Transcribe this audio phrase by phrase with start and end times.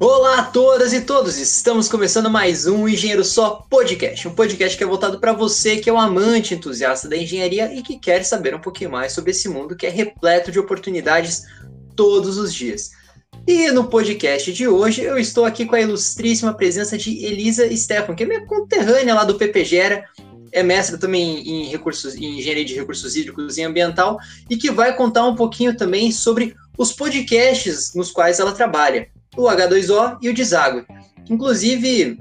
[0.00, 1.38] Olá a todas e todos!
[1.38, 5.90] Estamos começando mais um Engenheiro Só Podcast, um podcast que é voltado para você que
[5.90, 9.48] é um amante entusiasta da engenharia e que quer saber um pouquinho mais sobre esse
[9.48, 11.42] mundo que é repleto de oportunidades
[11.96, 12.92] todos os dias.
[13.44, 18.14] E no podcast de hoje eu estou aqui com a ilustríssima presença de Elisa Stefan,
[18.14, 20.04] que é minha conterrânea lá do PPGera,
[20.52, 24.16] é mestre também em recursos, em engenharia de recursos hídricos e ambiental
[24.48, 29.44] e que vai contar um pouquinho também sobre os podcasts nos quais ela trabalha o
[29.44, 30.84] H2O e o Deságue.
[31.30, 32.20] Inclusive,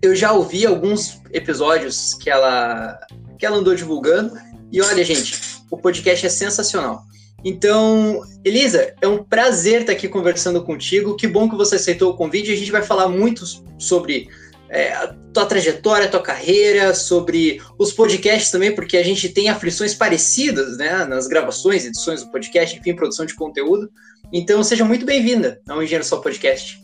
[0.00, 2.98] eu já ouvi alguns episódios que ela,
[3.36, 4.32] que ela andou divulgando,
[4.70, 7.02] e olha, gente, o podcast é sensacional.
[7.44, 11.16] Então, Elisa, é um prazer estar aqui conversando contigo.
[11.16, 12.52] Que bom que você aceitou o convite.
[12.52, 13.44] A gente vai falar muito
[13.78, 14.28] sobre
[14.68, 19.48] é, a tua trajetória, a tua carreira, sobre os podcasts também, porque a gente tem
[19.48, 23.90] aflições parecidas né, nas gravações, edições do podcast, enfim, produção de conteúdo.
[24.32, 26.80] Então, seja muito bem-vinda ao Engenheiro Só Podcast.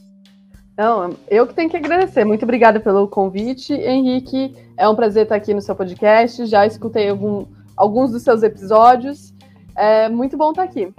[0.76, 2.24] Não, eu que tenho que agradecer.
[2.24, 4.54] Muito obrigada pelo convite, Henrique.
[4.76, 6.44] É um prazer estar aqui no seu podcast.
[6.46, 9.32] Já escutei algum, alguns dos seus episódios.
[9.76, 10.92] É muito bom estar aqui.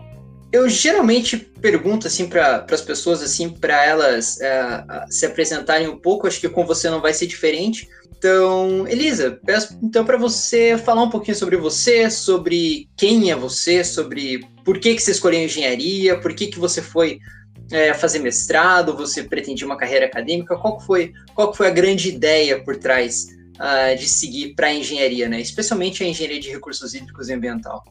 [0.52, 6.26] Eu geralmente pergunto assim para as pessoas assim para elas é, se apresentarem um pouco.
[6.26, 7.88] Acho que com você não vai ser diferente.
[8.18, 13.84] Então, Elisa, peço então para você falar um pouquinho sobre você, sobre quem é você,
[13.84, 17.20] sobre por que, que você escolheu engenharia, por que, que você foi
[17.72, 22.64] é, fazer mestrado, você pretendia uma carreira acadêmica, qual foi, qual foi a grande ideia
[22.64, 25.40] por trás uh, de seguir para a engenharia, né?
[25.40, 27.84] especialmente a engenharia de recursos hídricos e ambiental?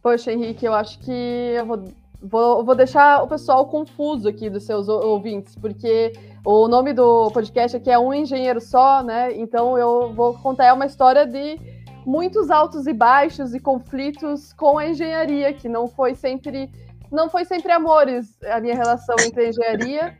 [0.00, 1.84] Poxa, Henrique, eu acho que eu vou,
[2.22, 6.12] vou, vou deixar o pessoal confuso aqui dos seus ouvintes, porque
[6.44, 9.34] o nome do podcast aqui é Um Engenheiro Só, né?
[9.34, 11.58] Então eu vou contar uma história de
[12.04, 16.70] muitos altos e baixos e conflitos com a engenharia, que não foi sempre
[17.10, 20.18] não foi sempre amores a minha relação entre a engenharia,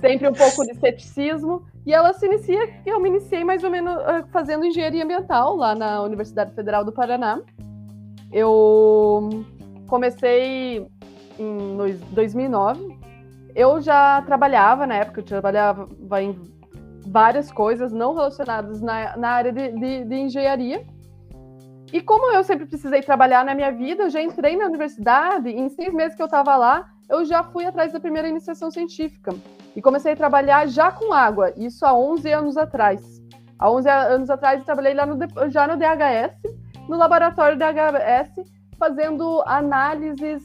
[0.00, 3.92] sempre um pouco de ceticismo, e ela se inicia, eu me iniciei mais ou menos
[3.92, 7.40] ah, fazendo engenharia ambiental lá na Universidade Federal do Paraná.
[8.32, 9.44] Eu
[9.88, 10.86] comecei
[11.36, 11.76] em
[12.12, 13.09] 2009
[13.54, 15.88] eu já trabalhava na época, eu trabalhava
[16.20, 16.38] em
[17.06, 20.84] várias coisas não relacionadas na, na área de, de, de engenharia.
[21.92, 25.58] E como eu sempre precisei trabalhar na minha vida, eu já entrei na universidade e
[25.58, 29.34] em seis meses que eu estava lá, eu já fui atrás da primeira iniciação científica.
[29.74, 33.20] E comecei a trabalhar já com água, isso há 11 anos atrás.
[33.58, 35.18] Há 11 anos atrás eu trabalhei lá no,
[35.50, 36.40] já no DHS,
[36.88, 38.30] no laboratório DHS,
[38.78, 40.42] fazendo análises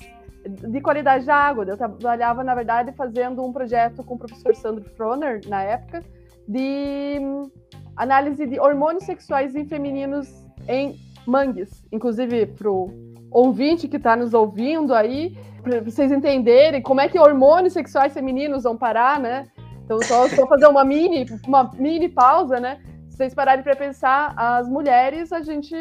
[0.47, 1.65] de qualidade da água.
[1.65, 6.03] Eu trabalhava, na verdade, fazendo um projeto com o professor Sandro Froner, na época,
[6.47, 7.49] de hum,
[7.95, 10.27] análise de hormônios sexuais em femininos
[10.67, 10.95] em
[11.25, 11.83] mangues.
[11.91, 12.89] Inclusive, para o
[13.31, 18.63] ouvinte que está nos ouvindo aí, para vocês entenderem como é que hormônios sexuais femininos
[18.63, 19.47] vão parar, né?
[19.83, 22.79] Então, só, só fazer uma mini, uma mini pausa, né?
[23.09, 25.75] Se vocês pararem para pensar, as mulheres, a gente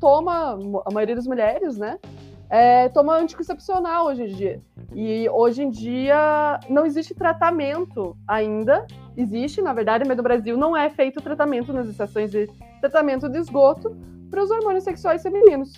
[0.00, 1.98] toma, a maioria das mulheres, né?
[2.50, 4.60] É, toma anticoncepcional hoje em dia.
[4.92, 8.84] E hoje em dia não existe tratamento ainda.
[9.16, 12.48] Existe, na verdade, mas no Brasil não é feito tratamento nas estações de
[12.80, 13.96] tratamento de esgoto
[14.28, 15.74] para os hormônios sexuais femininos,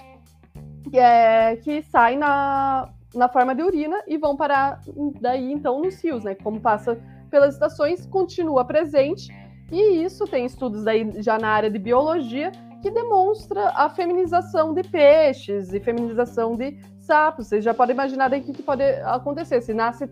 [0.90, 4.80] que, é, que saem na, na forma de urina e vão parar
[5.20, 6.34] daí então nos rios, né?
[6.34, 6.98] Como passa
[7.30, 9.28] pelas estações, continua presente.
[9.70, 14.82] E isso tem estudos daí já na área de biologia que demonstra a feminização de
[14.82, 17.46] peixes e feminização de sapos.
[17.46, 19.62] Vocês já podem imaginar o que, que pode acontecer.
[19.62, 20.10] Se nasce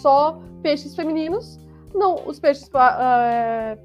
[0.00, 1.58] só peixes femininos,
[1.94, 3.78] não, os peixes uh,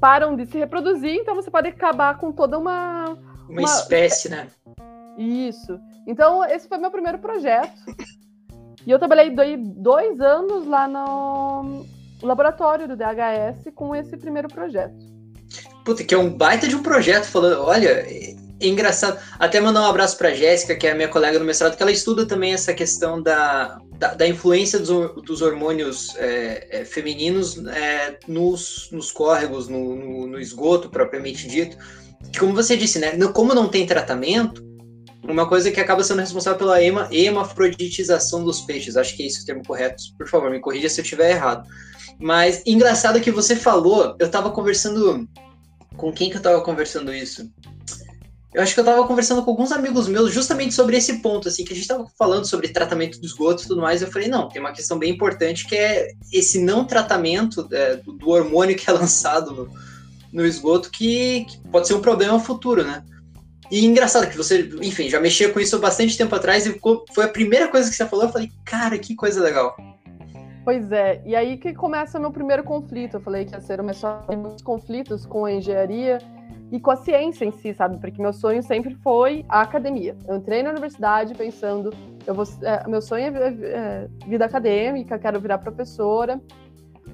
[0.00, 3.04] param de se reproduzir, então você pode acabar com toda uma.
[3.48, 4.48] Uma, uma espécie, né?
[5.18, 5.78] Isso.
[6.06, 7.78] Então, esse foi meu primeiro projeto.
[8.86, 11.84] E eu trabalhei dois anos lá no
[12.22, 15.13] laboratório do DHS com esse primeiro projeto.
[15.84, 19.18] Puta, que é um baita de um projeto falando, olha, é, engraçado.
[19.38, 21.92] Até mandar um abraço para Jéssica, que é a minha colega no mestrado, que ela
[21.92, 28.18] estuda também essa questão da, da, da influência dos, dos hormônios é, é, femininos é,
[28.26, 31.76] nos, nos córregos, no, no, no, esgoto propriamente dito.
[32.32, 34.64] Que, como você disse, né, como não tem tratamento,
[35.22, 38.96] uma coisa que acaba sendo responsável pela hema, hemafroditização dos peixes.
[38.96, 40.02] Acho que é esse o termo correto.
[40.18, 41.66] Por favor, me corrija se eu estiver errado.
[42.18, 45.28] Mas engraçado que você falou, eu estava conversando
[45.96, 47.50] com quem que eu tava conversando isso?
[48.54, 51.64] Eu acho que eu tava conversando com alguns amigos meus justamente sobre esse ponto, assim,
[51.64, 54.00] que a gente tava falando sobre tratamento do esgoto e tudo mais.
[54.00, 58.28] Eu falei, não, tem uma questão bem importante que é esse não tratamento é, do,
[58.28, 59.70] hormônio que é lançado no,
[60.32, 63.02] no esgoto, que, que, pode ser um problema futuro, né?
[63.72, 66.80] E engraçado que você, enfim, já mexia com isso há bastante tempo atrás e
[67.12, 68.26] foi a primeira coisa que você falou.
[68.26, 69.74] Eu falei, cara, que coisa legal.
[70.64, 73.18] Pois é, e aí que começa meu primeiro conflito.
[73.18, 76.18] Eu falei que ia ser uma história de muitos conflitos com a engenharia
[76.72, 77.98] e com a ciência em si, sabe?
[77.98, 80.16] Porque meu sonho sempre foi a academia.
[80.26, 81.92] Eu entrei na universidade pensando,
[82.26, 86.40] eu vou, é, meu sonho é, é vida acadêmica, quero virar professora.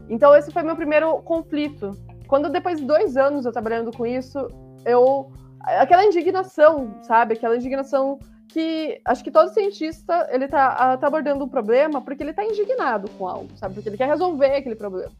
[0.08, 1.90] Então esse foi meu primeiro conflito.
[2.28, 4.46] Quando depois de dois anos eu trabalhando com isso,
[4.86, 7.34] eu aquela indignação, sabe?
[7.34, 8.20] Aquela indignação
[8.52, 13.08] que acho que todo cientista ele tá, tá abordando um problema porque ele tá indignado
[13.10, 13.74] com algo, sabe?
[13.74, 15.12] Porque ele quer resolver aquele problema.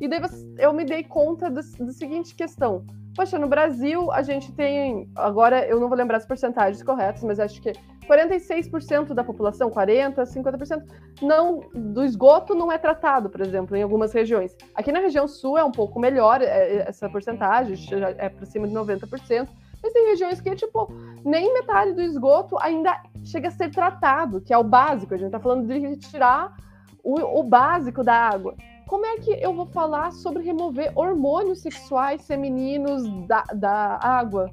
[0.00, 0.20] E daí
[0.58, 2.84] eu me dei conta da seguinte questão.
[3.14, 7.40] Poxa, no Brasil a gente tem, agora eu não vou lembrar as porcentagens corretas, mas
[7.40, 7.72] acho que
[8.08, 10.82] 46% da população, 40, 50%
[11.20, 14.56] não do esgoto não é tratado, por exemplo, em algumas regiões.
[14.74, 17.76] Aqui na região sul é um pouco melhor é, é, essa porcentagem,
[18.16, 19.48] é para cima de 90%.
[19.82, 20.88] Mas tem regiões que, tipo,
[21.24, 25.14] nem metade do esgoto ainda chega a ser tratado, que é o básico.
[25.14, 26.56] A gente está falando de retirar
[27.02, 28.54] o, o básico da água.
[28.86, 34.50] Como é que eu vou falar sobre remover hormônios sexuais femininos da, da água?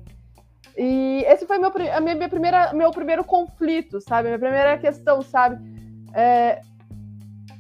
[0.78, 4.28] E esse foi meu, a minha, minha primeira, meu primeiro conflito, sabe?
[4.28, 5.58] Minha primeira questão, sabe?
[6.14, 6.62] É,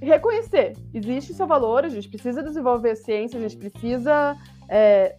[0.02, 4.36] reconhecer, existe seu valor, a gente precisa desenvolver ciência, a gente precisa
[4.68, 5.16] é,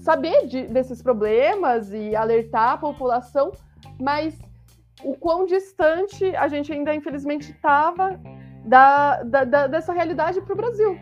[0.00, 3.52] saber de, desses problemas e alertar a população,
[4.00, 4.34] mas
[5.02, 8.20] o quão distante a gente ainda, infelizmente, estava
[8.64, 10.98] da, da, da, dessa realidade para o Brasil.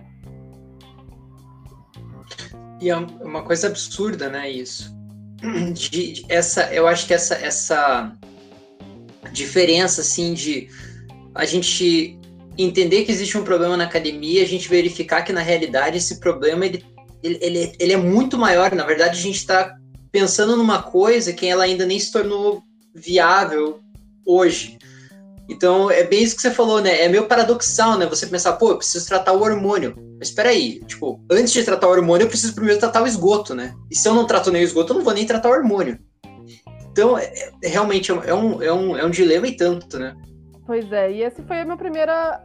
[2.80, 4.96] E é uma coisa absurda, né, isso.
[5.72, 8.12] De, de, essa, eu acho que essa, essa
[9.32, 10.68] diferença, assim, de
[11.34, 12.18] a gente
[12.56, 16.66] entender que existe um problema na academia, a gente verificar que, na realidade, esse problema
[16.66, 16.84] ele
[17.22, 18.74] ele, ele, ele é muito maior.
[18.74, 19.74] Na verdade, a gente está
[20.10, 22.62] pensando numa coisa que ela ainda nem se tornou
[22.94, 23.80] viável
[24.26, 24.78] hoje.
[25.48, 27.00] Então, é bem isso que você falou, né?
[27.00, 28.04] É meio paradoxal, né?
[28.06, 29.94] Você pensar, pô, eu preciso tratar o hormônio.
[30.18, 33.54] Mas espera aí, tipo, antes de tratar o hormônio, eu preciso primeiro tratar o esgoto,
[33.54, 33.74] né?
[33.90, 35.98] E se eu não trato nem o esgoto, eu não vou nem tratar o hormônio.
[36.90, 37.32] Então, é,
[37.62, 40.14] é realmente é um, é, um, é um dilema e tanto, né?
[40.66, 42.42] Pois é, e esse foi a minha primeira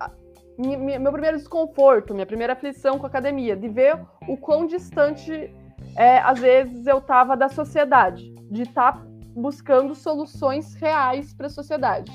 [0.58, 5.54] meu primeiro desconforto, minha primeira aflição com a academia, de ver o quão distante,
[5.96, 9.06] é, às vezes, eu estava da sociedade, de estar tá
[9.36, 12.12] buscando soluções reais para a sociedade.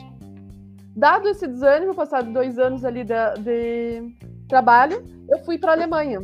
[0.97, 4.17] Dado esse desânimo, passado dois anos ali de, de
[4.49, 6.21] trabalho, eu fui para a Alemanha.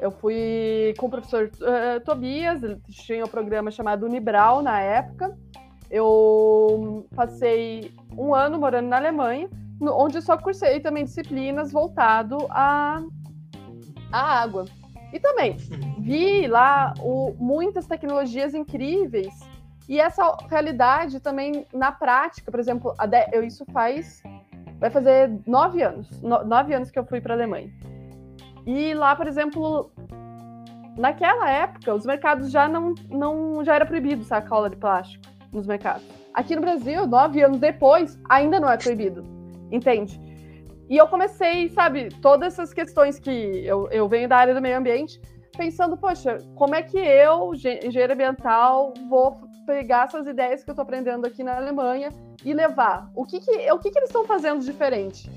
[0.00, 5.36] Eu fui com o professor uh, Tobias, ele tinha um programa chamado Unibral na época.
[5.88, 9.48] Eu passei um ano morando na Alemanha
[9.90, 13.02] onde eu só cursei também disciplinas voltado à,
[14.12, 14.66] à água.
[15.12, 15.56] E também
[15.98, 19.32] vi lá o, muitas tecnologias incríveis
[19.88, 22.94] e essa realidade também na prática, por exemplo,
[23.32, 24.22] eu, isso faz
[24.78, 27.70] vai fazer nove anos, no, nove anos que eu fui para a Alemanha.
[28.66, 29.92] E lá, por exemplo,
[30.96, 36.04] naquela época, os mercados já não, não já era proibido sacola de plástico nos mercados.
[36.34, 39.41] Aqui no Brasil, nove anos depois, ainda não é proibido
[39.72, 40.20] entende?
[40.88, 43.30] E eu comecei, sabe, todas essas questões que
[43.64, 45.18] eu, eu venho da área do meio ambiente,
[45.56, 50.82] pensando, poxa, como é que eu, engenheiro ambiental, vou pegar essas ideias que eu estou
[50.82, 52.10] aprendendo aqui na Alemanha
[52.44, 53.10] e levar?
[53.14, 55.30] O que, que, o que, que eles estão fazendo diferente?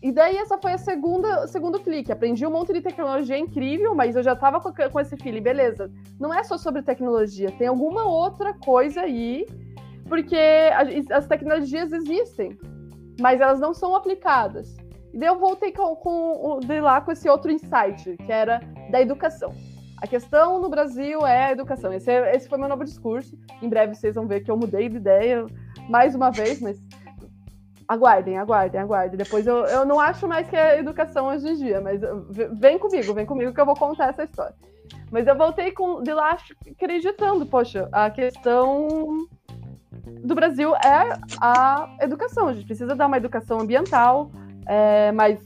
[0.00, 2.12] E daí essa foi a segunda segundo clique.
[2.12, 5.90] Aprendi um monte de tecnologia incrível, mas eu já estava com, com esse feeling, beleza.
[6.18, 9.44] Não é só sobre tecnologia, tem alguma outra coisa aí,
[10.08, 10.38] porque
[11.10, 12.56] as tecnologias existem
[13.20, 14.76] mas elas não são aplicadas.
[15.12, 18.60] E daí eu voltei com, com, de lá com esse outro insight, que era
[18.90, 19.52] da educação.
[20.00, 21.92] A questão no Brasil é a educação.
[21.92, 23.36] Esse, é, esse foi meu novo discurso.
[23.60, 25.44] Em breve vocês vão ver que eu mudei de ideia
[25.88, 26.78] mais uma vez, mas
[27.88, 29.16] aguardem, aguardem, aguardem.
[29.16, 32.00] Depois eu, eu não acho mais que é educação hoje em dia, mas
[32.58, 34.54] vem comigo, vem comigo que eu vou contar essa história.
[35.10, 36.36] Mas eu voltei com, de lá
[36.70, 39.26] acreditando, poxa, a questão
[40.22, 42.48] do Brasil é a educação.
[42.48, 44.30] A gente precisa dar uma educação ambiental,
[44.66, 45.38] é, mas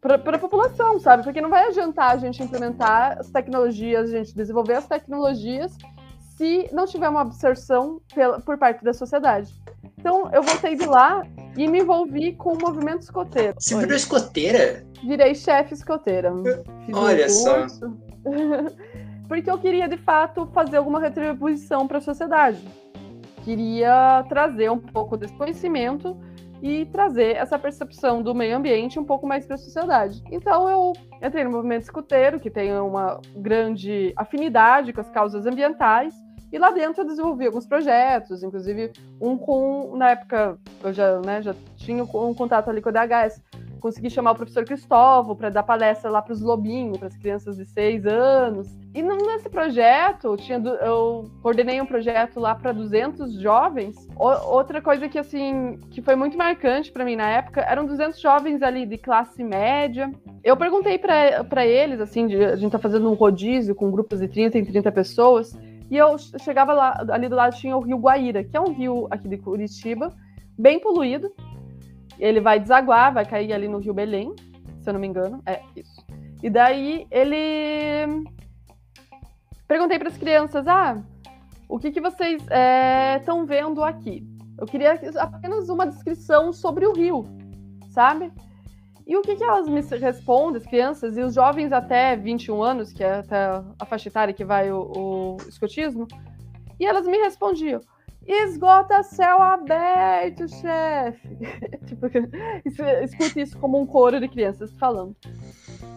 [0.00, 1.22] para a população, sabe?
[1.22, 5.74] Porque não vai adiantar a gente implementar as tecnologias, a gente desenvolver as tecnologias,
[6.36, 9.50] se não tiver uma absorção pela, por parte da sociedade.
[9.98, 13.54] Então, eu voltei de lá e me envolvi com o movimento escoteiro.
[13.58, 14.84] Você virou escoteira?
[15.02, 16.30] Virei chefe escoteira.
[16.84, 17.66] Fiz Olha um só.
[19.26, 22.62] Porque eu queria, de fato, fazer alguma retribuição para a sociedade
[23.44, 26.16] queria trazer um pouco desse conhecimento
[26.62, 30.22] e trazer essa percepção do meio ambiente um pouco mais para a sociedade.
[30.32, 36.14] Então eu entrei no movimento escuteiro, que tem uma grande afinidade com as causas ambientais,
[36.50, 41.42] e lá dentro eu desenvolvi alguns projetos, inclusive um com, na época, eu já, né,
[41.42, 43.42] já tinha um contato ali com a DHS,
[43.84, 47.58] consegui chamar o professor Cristóvão para dar palestra lá para os lobinhos, para as crianças
[47.58, 48.74] de seis anos.
[48.94, 53.94] E nesse projeto, tinha, eu coordenei um projeto lá para 200 jovens.
[54.16, 58.62] Outra coisa que assim que foi muito marcante para mim na época eram 200 jovens
[58.62, 60.10] ali de classe média.
[60.42, 64.28] Eu perguntei para eles, assim, de, a gente tá fazendo um rodízio com grupos de
[64.28, 65.54] 30 em 30 pessoas.
[65.90, 69.06] E eu chegava lá, ali do lado tinha o Rio Guaíra, que é um rio
[69.10, 70.10] aqui de Curitiba,
[70.58, 71.30] bem poluído.
[72.18, 74.34] Ele vai desaguar, vai cair ali no Rio Belém,
[74.80, 75.42] se eu não me engano.
[75.46, 76.04] É, isso.
[76.42, 78.24] E daí ele.
[79.66, 81.02] Perguntei para as crianças: ah,
[81.68, 82.42] o que, que vocês
[83.18, 84.26] estão é, vendo aqui?
[84.58, 87.24] Eu queria apenas uma descrição sobre o rio,
[87.88, 88.30] sabe?
[89.06, 92.92] E o que, que elas me respondem, as crianças e os jovens até 21 anos,
[92.92, 93.36] que é até
[93.78, 96.06] a faixa etária que vai o, o escotismo,
[96.78, 97.80] e elas me respondiam:
[98.26, 101.28] esgota céu aberto, chefe.
[101.86, 102.06] tipo,
[103.02, 105.14] escute isso como um coro de crianças falando.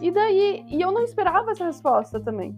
[0.00, 2.54] E daí, e eu não esperava essa resposta também.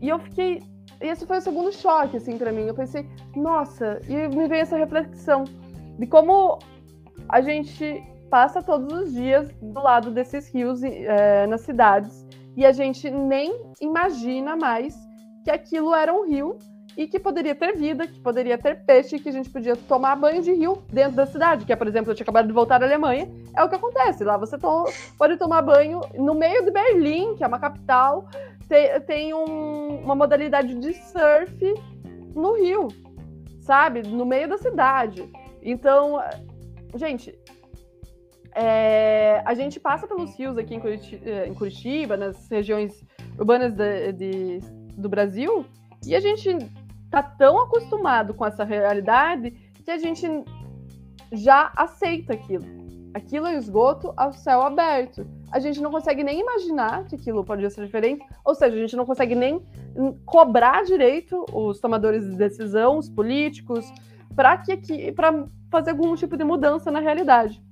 [0.00, 0.62] E eu fiquei,
[1.00, 2.62] esse foi o segundo choque assim para mim.
[2.62, 5.44] Eu pensei, nossa, e me veio essa reflexão
[5.98, 6.58] de como
[7.28, 12.72] a gente passa todos os dias do lado desses rios é, nas cidades e a
[12.72, 14.94] gente nem imagina mais
[15.44, 16.58] que aquilo era um rio
[16.98, 20.42] e que poderia ter vida, que poderia ter peixe, que a gente podia tomar banho
[20.42, 22.86] de rio dentro da cidade, que é, por exemplo, eu tinha acabado de voltar da
[22.86, 24.24] Alemanha, é o que acontece.
[24.24, 24.86] Lá você to
[25.16, 28.28] pode tomar banho no meio de Berlim, que é uma capital,
[28.68, 31.74] tem, tem um, uma modalidade de surf
[32.34, 32.88] no rio,
[33.60, 34.02] sabe?
[34.02, 35.30] No meio da cidade.
[35.62, 36.20] Então,
[36.96, 37.32] gente,
[38.56, 43.06] é, a gente passa pelos rios aqui em Curitiba, em Curitiba nas regiões
[43.38, 44.58] urbanas de, de,
[44.96, 45.64] do Brasil,
[46.04, 46.56] e a gente
[47.10, 49.50] tá tão acostumado com essa realidade
[49.84, 50.26] que a gente
[51.32, 52.64] já aceita aquilo.
[53.14, 55.26] Aquilo é esgoto ao céu aberto.
[55.50, 58.96] A gente não consegue nem imaginar que aquilo pode ser diferente, ou seja, a gente
[58.96, 59.62] não consegue nem
[60.26, 63.90] cobrar direito os tomadores de decisão, os políticos,
[64.36, 67.62] para que para fazer algum tipo de mudança na realidade.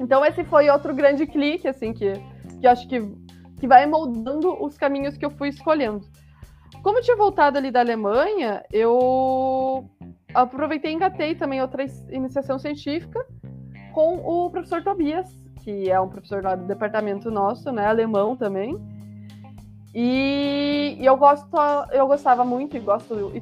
[0.00, 2.12] Então esse foi outro grande clique assim que
[2.60, 3.00] que acho que
[3.58, 6.04] que vai moldando os caminhos que eu fui escolhendo.
[6.82, 9.88] Como eu tinha voltado ali da Alemanha, eu
[10.34, 13.24] aproveitei e engatei também outra iniciação científica
[13.92, 15.30] com o professor Tobias,
[15.62, 18.76] que é um professor lá do departamento nosso, né, alemão também.
[19.94, 21.48] E, e eu gosto,
[21.92, 23.40] eu gostava muito e gosto e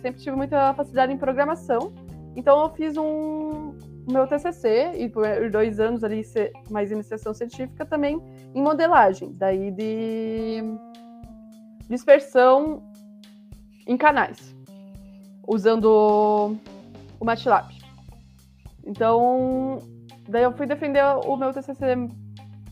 [0.00, 1.92] sempre tive muita facilidade em programação.
[2.34, 3.74] Então eu fiz um
[4.10, 6.22] meu TCC e por dois anos ali
[6.70, 8.18] mais iniciação científica também
[8.54, 10.62] em modelagem, daí de
[11.88, 12.82] dispersão
[13.86, 14.54] em canais,
[15.46, 16.56] usando
[17.18, 17.72] o MATLAB.
[18.86, 19.82] Então,
[20.28, 21.96] daí eu fui defender o meu TCC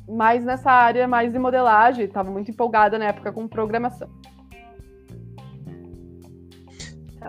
[0.09, 4.09] mais nessa área, mais de modelagem, estava muito empolgada na época com programação.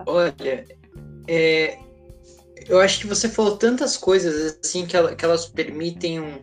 [0.06, 0.64] Olha,
[1.26, 1.78] é,
[2.68, 6.38] eu acho que você falou tantas coisas assim que, ela, que elas permitem um,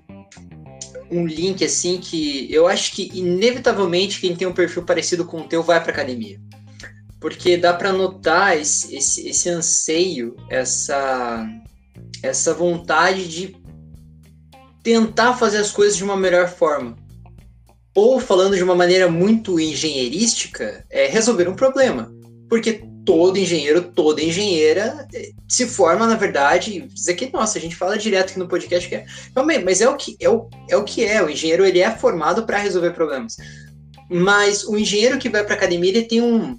[1.12, 5.48] um link assim que eu acho que inevitavelmente quem tem um perfil parecido com o
[5.48, 6.40] teu vai para academia.
[7.20, 11.48] Porque dá para notar esse, esse, esse anseio, essa,
[12.22, 13.56] essa vontade de
[14.84, 16.96] tentar fazer as coisas de uma melhor forma.
[17.96, 22.14] Ou falando de uma maneira muito engenheirística, é resolver um problema.
[22.50, 27.76] Porque todo engenheiro, toda engenheira eh, se forma, na verdade, isso aqui, nossa, a gente
[27.76, 29.06] fala direto aqui no podcast, que é,
[29.64, 32.46] mas é o que é o, é o que é, o engenheiro ele é formado
[32.46, 33.38] para resolver problemas.
[34.10, 36.58] Mas o engenheiro que vai para academia, ele tem um,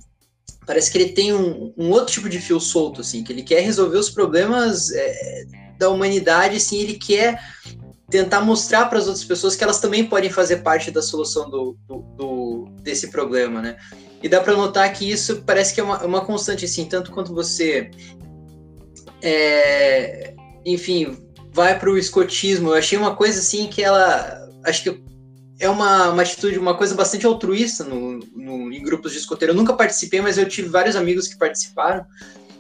[0.67, 3.61] parece que ele tem um, um, outro tipo de fio solto, assim, que ele quer
[3.61, 5.45] resolver os problemas é,
[5.79, 7.41] da humanidade, assim, ele quer
[8.09, 11.77] tentar mostrar para as outras pessoas que elas também podem fazer parte da solução do,
[11.87, 13.77] do, do desse problema, né?
[14.27, 17.33] E dá para notar que isso parece que é uma, uma constante, assim, tanto quanto
[17.33, 17.93] você,
[19.23, 21.17] é, enfim,
[21.53, 22.71] vai para o escotismo.
[22.71, 25.01] Eu achei uma coisa assim que ela, acho que
[25.61, 29.53] é uma, uma atitude, uma coisa bastante altruísta no, no, em grupos de escoteiro.
[29.53, 32.05] Eu nunca participei, mas eu tive vários amigos que participaram.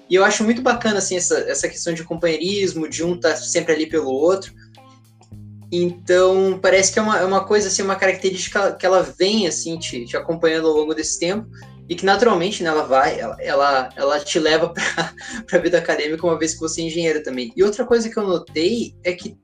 [0.08, 3.36] E eu acho muito bacana assim, essa, essa questão de companheirismo, de um estar tá
[3.36, 4.54] sempre ali pelo outro.
[5.70, 9.78] Então, parece que é uma, é uma coisa, assim, uma característica que ela vem, assim,
[9.78, 11.48] te, te acompanhando ao longo desse tempo
[11.88, 14.72] e que naturalmente né, ela vai, ela, ela, ela te leva
[15.46, 17.52] para a vida acadêmica uma vez que você é engenheiro também.
[17.56, 19.36] E outra coisa que eu notei é que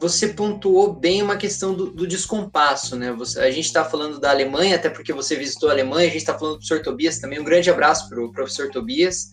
[0.00, 3.12] você pontuou bem uma questão do, do descompasso, né?
[3.12, 6.18] Você, a gente está falando da Alemanha, até porque você visitou a Alemanha, a gente
[6.18, 7.40] está falando do professor Tobias também.
[7.40, 9.28] Um grande abraço para o professor Tobias,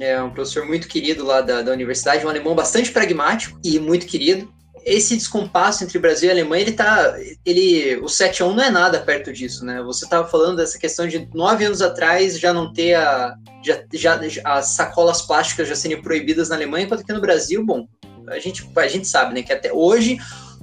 [0.00, 4.06] é um professor muito querido lá da, da universidade, um alemão bastante pragmático e muito
[4.06, 4.52] querido
[4.84, 7.14] esse descompasso entre Brasil e Alemanha, ele tá.
[7.44, 9.82] Ele, o 7 a 1 não é nada perto disso, né?
[9.82, 13.34] Você estava falando dessa questão de nove anos atrás já não ter a.
[13.62, 17.86] Já, já, as sacolas plásticas já serem proibidas na Alemanha, enquanto que no Brasil, bom,
[18.28, 19.42] a gente, a gente sabe, né?
[19.42, 20.18] Que até hoje.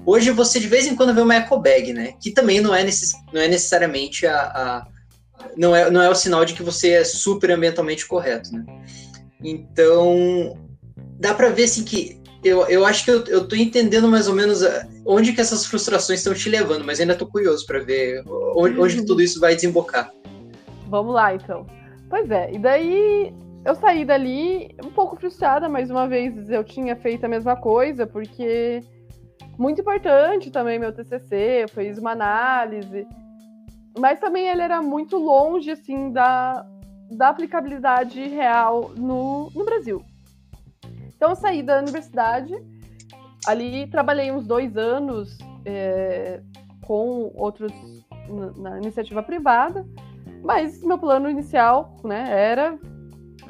[0.05, 2.13] Hoje você de vez em quando vê uma eco bag, né?
[2.21, 4.88] Que também não é, necess, não é necessariamente a, a
[5.55, 8.63] não é, não é o sinal de que você é super ambientalmente correto, né?
[9.43, 10.57] Então,
[11.19, 12.16] dá para ver assim que
[12.48, 15.66] eu, eu acho que eu, eu tô entendendo mais ou menos eh, onde que essas
[15.66, 18.24] frustrações estão te levando, mas ainda tô curioso para ver
[18.56, 20.12] onde, onde tudo isso vai desembocar.
[20.88, 21.66] Vamos lá, então.
[22.10, 23.34] Pois é, e daí
[23.66, 28.08] eu saí dali um pouco frustrada, mais uma vez eu tinha feito a mesma coisa,
[28.08, 28.82] porque
[29.58, 33.06] muito importante também meu TCC, eu fiz uma análise,
[33.98, 36.66] mas também ele era muito longe, assim, da,
[37.12, 40.04] da aplicabilidade real no, no Brasil.
[41.17, 42.53] Então, eu saí da universidade,
[43.45, 46.39] ali trabalhei uns dois anos é,
[46.86, 47.71] com outros
[48.57, 49.86] na, iniciativa privada,
[50.43, 52.77] mas meu plano inicial né, era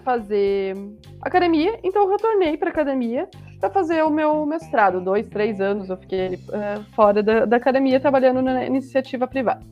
[0.04, 0.76] fazer
[1.22, 5.02] academia, então eu retornei para academia para fazer o meu mestrado.
[5.02, 9.66] Dois, três anos eu fiquei uh, fora da, da, academia trabalhando na iniciativa privada.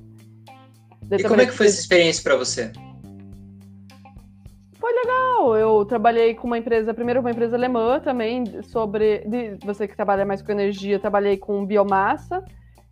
[1.11, 2.71] E como é que foi essa experiência para você?
[5.53, 9.19] Eu trabalhei com uma empresa, primeiro uma empresa alemã também, sobre.
[9.27, 12.43] De, você que trabalha mais com energia, trabalhei com biomassa.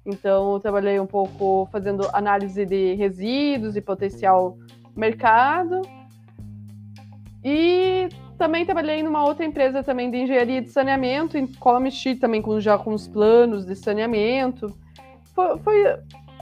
[0.06, 4.58] Então, eu trabalhei um pouco fazendo análise de resíduos e potencial
[4.96, 5.82] mercado.
[7.44, 12.42] E também trabalhei numa outra empresa também de engenharia de saneamento, em qual mexi também
[12.42, 14.76] com, já com os planos de saneamento.
[15.34, 15.84] Foi, foi,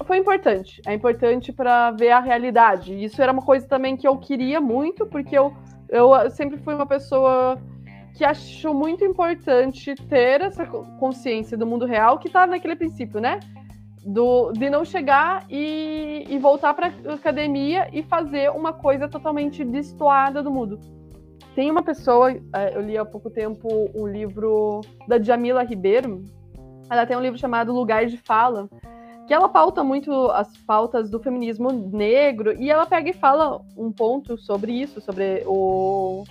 [0.06, 0.82] foi importante.
[0.86, 3.04] É importante para ver a realidade.
[3.04, 5.54] Isso era uma coisa também que eu queria muito, porque eu,
[5.92, 7.62] eu sempre fui uma pessoa
[8.16, 13.40] que acho muito importante ter essa consciência do mundo real, que está naquele princípio, né?
[14.04, 20.42] Do, de não chegar e, e voltar para academia e fazer uma coisa totalmente destoada
[20.42, 20.80] do mundo.
[21.54, 26.24] Tem uma pessoa, é, eu li há pouco tempo um livro da Jamila Ribeiro,
[26.90, 28.70] ela tem um livro chamado Lugar de Fala,
[29.32, 33.90] que ela pauta muito as pautas do feminismo negro e ela pega e fala um
[33.90, 36.26] ponto sobre isso, sobre o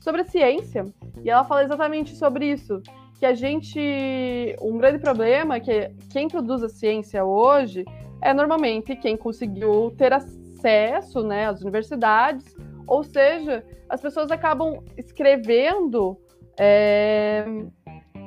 [0.00, 0.86] sobre a ciência.
[1.22, 2.82] E ela fala exatamente sobre isso,
[3.18, 7.84] que a gente um grande problema é que quem produz a ciência hoje
[8.22, 12.56] é normalmente quem conseguiu ter acesso, né, às universidades,
[12.86, 16.16] ou seja, as pessoas acabam escrevendo
[16.58, 17.44] é,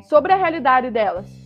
[0.04, 1.41] sobre a realidade delas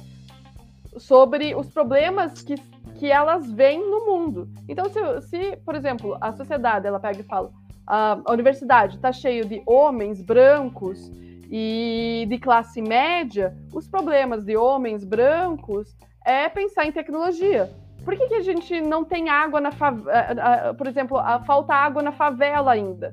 [0.98, 2.56] sobre os problemas que,
[2.96, 4.50] que elas veem no mundo.
[4.68, 7.52] Então, se, se, por exemplo, a sociedade ela pega e fala
[7.88, 11.12] a, a universidade está cheio de homens brancos
[11.50, 17.72] e de classe média, os problemas de homens brancos é pensar em tecnologia.
[18.04, 20.74] Por que, que a gente não tem água na favela?
[20.76, 23.12] Por exemplo, a, falta água na favela ainda.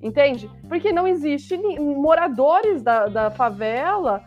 [0.00, 0.50] Entende?
[0.68, 4.24] Porque não existe moradores da, da favela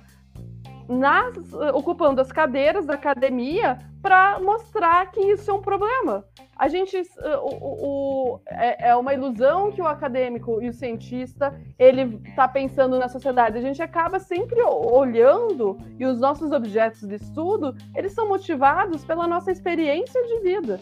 [0.87, 1.35] nas,
[1.73, 6.23] ocupando as cadeiras da academia para mostrar que isso é um problema.
[6.55, 6.95] A gente,
[7.43, 12.99] o, o, é, é uma ilusão que o acadêmico e o cientista ele está pensando
[12.99, 13.57] na sociedade.
[13.57, 19.27] A gente acaba sempre olhando e os nossos objetos de estudo eles são motivados pela
[19.27, 20.79] nossa experiência de vida.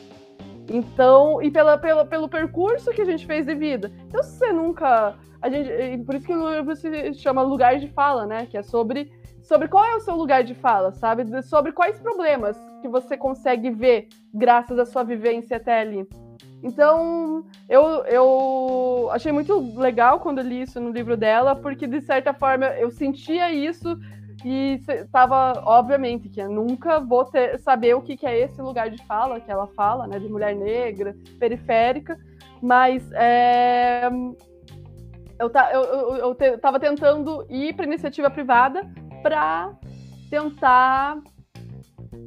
[0.70, 3.92] Então, e pela, pela, pelo percurso que a gente fez de vida.
[4.08, 5.16] Então, se você nunca.
[5.42, 8.46] A gente, por isso que o livro se chama Lugar de Fala, né?
[8.46, 9.12] Que é sobre
[9.54, 11.44] sobre qual é o seu lugar de fala, sabe?
[11.44, 16.08] Sobre quais problemas que você consegue ver graças à sua vivência até ali.
[16.64, 22.34] Então, eu, eu achei muito legal quando li isso no livro dela, porque de certa
[22.34, 23.96] forma eu sentia isso
[24.44, 28.90] e estava, obviamente, que eu nunca vou ter, saber o que, que é esse lugar
[28.90, 32.18] de fala que ela fala, né, de mulher negra, periférica,
[32.60, 34.10] mas é,
[35.38, 38.90] eu, eu, eu, estava tentando ir para iniciativa privada
[39.24, 39.74] para
[40.30, 41.18] tentar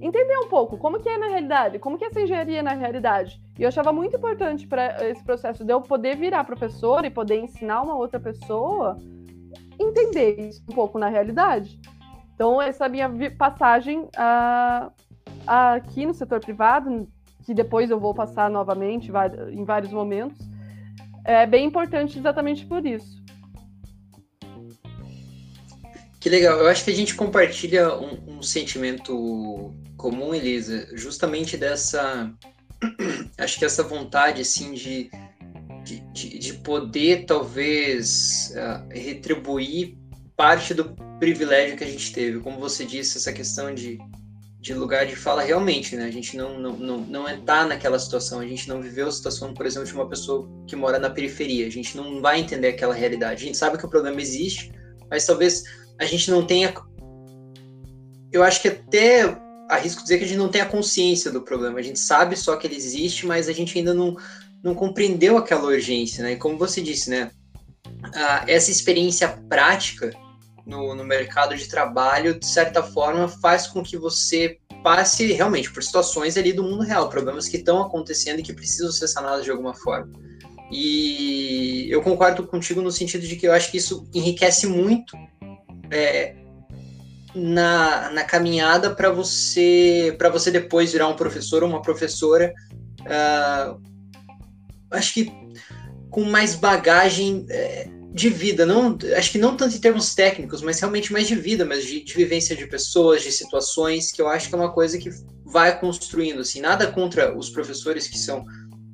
[0.01, 3.41] entender um pouco como que é na realidade, como que é essa engenharia na realidade.
[3.59, 7.39] E eu achava muito importante para esse processo de eu poder virar professora e poder
[7.39, 8.99] ensinar uma outra pessoa
[9.79, 11.79] entender isso um pouco na realidade.
[12.35, 14.93] Então, essa minha passagem uh,
[15.47, 17.09] aqui no setor privado,
[17.45, 19.11] que depois eu vou passar novamente
[19.53, 20.39] em vários momentos,
[21.25, 23.16] é bem importante exatamente por isso.
[26.27, 26.59] Que legal.
[26.59, 32.35] Eu acho que a gente compartilha um, um sentimento comum, Elisa, justamente dessa.
[33.39, 35.09] acho que essa vontade, assim, de,
[35.85, 39.97] de, de poder, talvez, uh, retribuir
[40.37, 42.41] parte do privilégio que a gente teve.
[42.41, 43.97] Como você disse, essa questão de,
[44.59, 46.07] de lugar de fala, realmente, né?
[46.07, 49.13] A gente não, não, não, não é tá naquela situação, a gente não viveu a
[49.13, 51.69] situação, por exemplo, de uma pessoa que mora na periferia.
[51.69, 53.45] A gente não vai entender aquela realidade.
[53.45, 54.73] A gente sabe que o problema existe,
[55.09, 56.75] mas talvez a gente não tenha.
[58.33, 59.37] Eu acho que até
[59.69, 61.79] arrisco dizer que a gente não tem a consciência do problema.
[61.79, 64.17] A gente sabe só que ele existe, mas a gente ainda não,
[64.63, 66.33] não compreendeu aquela urgência, né?
[66.33, 67.31] E como você disse, né?
[68.15, 70.13] Ah, essa experiência prática
[70.67, 75.83] no, no mercado de trabalho, de certa forma, faz com que você passe realmente por
[75.83, 79.51] situações ali do mundo real, problemas que estão acontecendo e que precisam ser sanados de
[79.51, 80.13] alguma forma.
[80.71, 85.17] E eu concordo contigo no sentido de que eu acho que isso enriquece muito
[85.91, 86.35] é,
[87.37, 92.53] na, na caminhada para você para você depois virar um professor ou uma professora
[93.03, 93.81] uh,
[94.91, 95.31] acho que
[96.11, 100.81] com mais bagagem é, de vida não acho que não tanto em termos técnicos mas
[100.81, 104.49] realmente mais de vida mas de, de, vivência de pessoas de situações que eu acho
[104.49, 105.11] que é uma coisa que
[105.45, 108.47] vai construindo assim nada contra os professores que são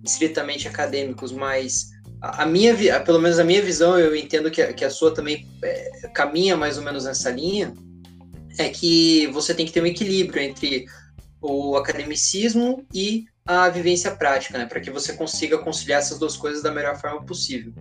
[0.04, 1.90] estritamente acadêmicos mas
[2.22, 5.44] a, minha pelo menos a minha visão eu entendo que a, que a sua também
[5.62, 7.74] é, caminha mais ou menos nessa linha
[8.56, 10.86] é que você tem que ter um equilíbrio entre
[11.40, 16.62] o academicismo e a vivência prática, né, para que você consiga conciliar essas duas coisas
[16.62, 17.72] da melhor forma possível.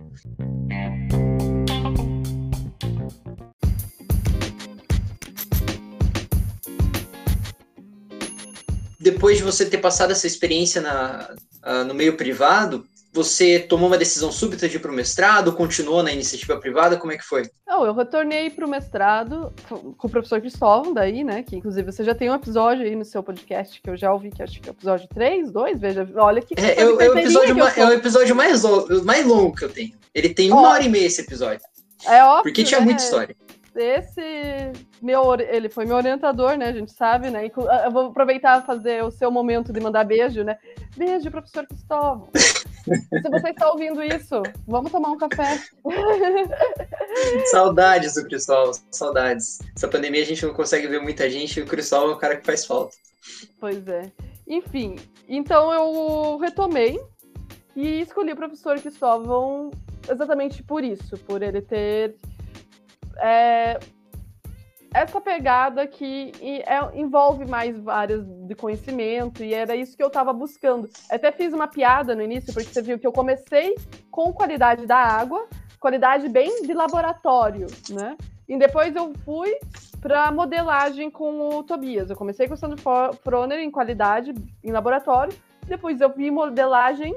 [8.98, 13.98] Depois de você ter passado essa experiência na, uh, no meio privado, você tomou uma
[13.98, 17.42] decisão súbita de ir para o mestrado, continuou na iniciativa privada, como é que foi?
[17.66, 22.02] Não, eu retornei para o mestrado com o professor Cristóvão, daí, né, que inclusive você
[22.02, 24.68] já tem um episódio aí no seu podcast que eu já ouvi, que acho que
[24.68, 26.54] é o episódio 3, 2, veja, olha que...
[26.58, 28.62] É, é, é, o, episódio ma, é o episódio mais,
[29.04, 29.92] mais longo que eu tenho.
[30.14, 31.60] Ele tem uma hora e meia esse episódio.
[32.06, 32.86] É óbvio, Porque tinha né?
[32.86, 33.36] muita história
[33.74, 36.66] esse meu ele foi meu orientador, né?
[36.66, 37.46] A gente sabe, né?
[37.46, 40.58] Eu vou aproveitar fazer o seu momento de mandar beijo, né?
[40.96, 42.28] Beijo, professor Cristóvão.
[42.84, 45.60] Se você está ouvindo isso, vamos tomar um café.
[47.46, 49.60] Saudades do Cristóvão, saudades.
[49.76, 52.36] Essa pandemia a gente não consegue ver muita gente e o Cristóvão é o cara
[52.36, 52.96] que faz falta.
[53.60, 54.10] Pois é.
[54.46, 54.96] Enfim,
[55.28, 57.00] então eu retomei
[57.76, 59.70] e escolhi o professor Cristóvão
[60.10, 62.16] exatamente por isso, por ele ter
[63.18, 63.78] é,
[64.94, 70.32] essa pegada que é, envolve mais áreas de conhecimento, e era isso que eu estava
[70.32, 70.88] buscando.
[71.10, 73.74] Até fiz uma piada no início, porque você viu que eu comecei
[74.10, 75.46] com qualidade da água,
[75.80, 78.16] qualidade bem de laboratório, né?
[78.48, 79.56] E depois eu fui
[80.00, 82.10] para modelagem com o Tobias.
[82.10, 82.82] Eu comecei com o Sandro
[83.22, 85.32] Froner em qualidade em laboratório,
[85.66, 87.14] depois eu vi modelagem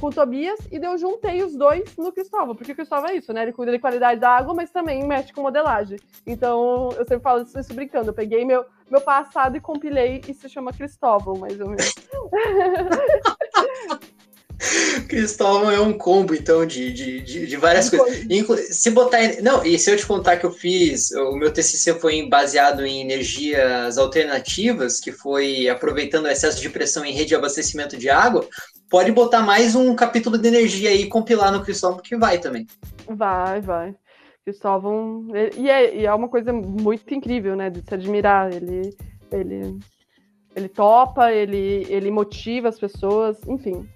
[0.00, 3.32] com o Tobias e eu juntei os dois no Cristóvão, porque o Cristóvão é isso,
[3.32, 3.42] né?
[3.42, 5.98] Ele cuida de qualidade da água, mas também mexe com modelagem.
[6.26, 8.08] Então, eu sempre falo isso, brincando.
[8.08, 11.94] Eu peguei meu, meu passado e compilei e se chama Cristóvão, mais ou menos.
[15.08, 18.24] Cristóvão é um combo, então, de, de, de, de várias coisas.
[18.28, 19.18] Inclu se botar.
[19.42, 21.10] Não, e se eu te contar que eu fiz.
[21.12, 27.04] O meu TCC foi baseado em energias alternativas, que foi aproveitando o excesso de pressão
[27.04, 28.46] em rede de abastecimento de água
[28.90, 32.66] pode botar mais um capítulo de energia aí e compilar no Cristóvão, que vai também.
[33.08, 33.94] Vai, vai.
[34.44, 35.28] Cristóvão.
[35.56, 37.70] E é, e é uma coisa muito incrível, né?
[37.70, 38.52] De se admirar.
[38.52, 38.94] Ele,
[39.30, 39.78] ele,
[40.56, 43.88] ele topa, ele, ele motiva as pessoas, enfim.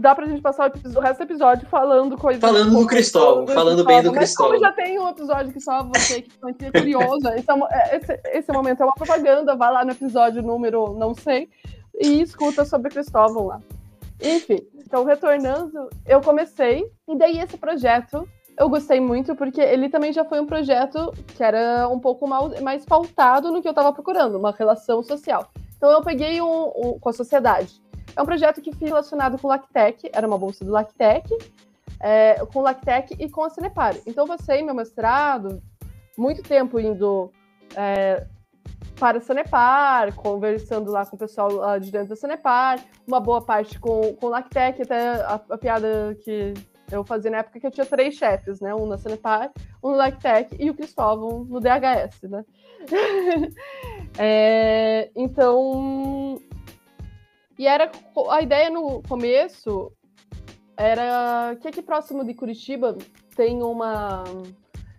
[0.00, 2.40] Dá pra gente passar o resto do episódio falando coisas.
[2.40, 4.52] Falando do Cristóvão, falando bem do Cristóvão.
[4.52, 6.30] Mas como já tem um episódio que só você que
[6.66, 10.94] é curioso, esse, é, esse, esse momento é uma propaganda, vai lá no episódio número
[10.96, 11.48] não sei,
[12.00, 13.60] e escuta sobre Cristóvão lá.
[14.22, 18.28] Enfim, então retornando, eu comecei, e daí esse projeto
[18.58, 22.84] eu gostei muito, porque ele também já foi um projeto que era um pouco mais
[22.86, 25.50] pautado no que eu estava procurando, uma relação social.
[25.76, 27.82] Então eu peguei um, um, com a sociedade.
[28.16, 31.28] É um projeto que foi relacionado com o Lactec, era uma bolsa do Lactec,
[32.00, 33.94] é, com o Lactec e com a Cenepar.
[34.06, 35.62] Então eu passei meu mestrado,
[36.16, 37.30] muito tempo indo
[37.74, 38.26] é,
[38.98, 43.42] para a Sanepar, conversando lá com o pessoal lá de dentro da Sanepar, uma boa
[43.42, 46.54] parte com, com o Lactec, até a, a, piada que
[46.90, 48.74] eu fazia na época que eu tinha três chefes, né?
[48.74, 49.50] Um na Sanepar,
[49.82, 52.44] um no Lactec e o Cristóvão no DHS, né?
[54.18, 56.40] é, então,
[57.58, 57.90] e era
[58.30, 59.92] a ideia no começo
[60.76, 62.96] era que aqui próximo de Curitiba
[63.34, 64.24] tem uma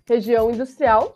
[0.08, 1.14] região industrial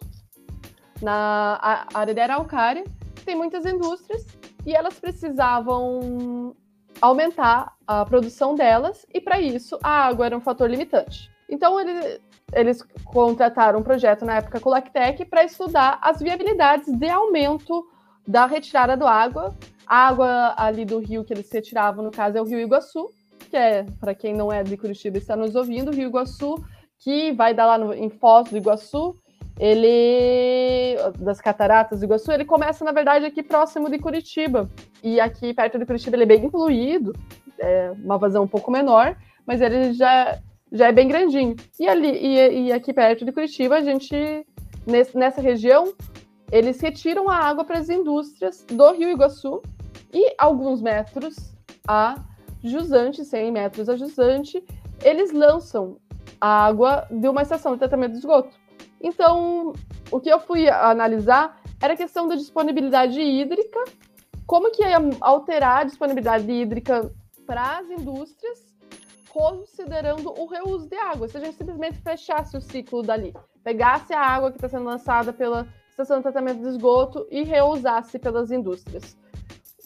[1.02, 2.84] na área da Araucária,
[3.26, 4.26] tem muitas indústrias
[4.66, 6.56] e elas precisavam
[7.02, 11.32] aumentar a produção delas e para isso a água era um fator limitante.
[11.50, 12.20] Então ele
[12.54, 17.86] eles contrataram um projeto na época com o Lactec para estudar as viabilidades de aumento
[18.28, 19.56] da retirada do água.
[19.88, 23.10] A água ali do rio que eles retiravam, no caso, é o Rio Iguaçu,
[23.50, 26.56] que é, para quem não é de Curitiba está nos ouvindo, o Rio Iguaçu,
[26.98, 29.18] que vai dar lá no, em Foz do Iguaçu,
[29.62, 34.68] ele das cataratas do Iguaçu, ele começa na verdade aqui próximo de Curitiba.
[35.04, 37.14] E aqui perto de Curitiba ele é bem incluído,
[37.60, 40.40] é uma vazão um pouco menor, mas ele já
[40.72, 41.56] já é bem grandinho.
[41.80, 44.16] E ali e, e aqui perto de Curitiba, a gente
[44.88, 45.94] nesse, nessa região,
[46.52, 49.62] eles retiram a água para as indústrias do Rio Iguaçu
[50.12, 51.54] e alguns metros
[51.88, 52.16] a
[52.64, 54.64] jusante, 100 metros a jusante,
[55.04, 55.98] eles lançam
[56.40, 58.61] a água de uma estação de tratamento de esgoto.
[59.02, 59.74] Então,
[60.12, 63.84] o que eu fui analisar era a questão da disponibilidade hídrica,
[64.46, 67.12] como que ia alterar a disponibilidade hídrica
[67.46, 68.66] para as indústrias,
[69.30, 71.28] considerando o reuso de água.
[71.28, 73.34] Se a gente simplesmente fechasse o ciclo dali,
[73.64, 78.20] pegasse a água que está sendo lançada pela estação de tratamento de esgoto e reusasse
[78.20, 79.18] pelas indústrias.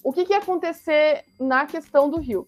[0.03, 2.47] O que, que ia acontecer na questão do rio?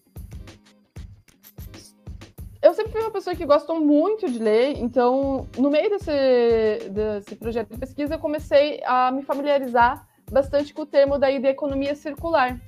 [2.68, 7.34] Eu sempre fui uma pessoa que gosta muito de ler, então, no meio desse, desse
[7.34, 11.94] projeto de pesquisa, eu comecei a me familiarizar bastante com o termo daí de economia
[11.94, 12.60] circular.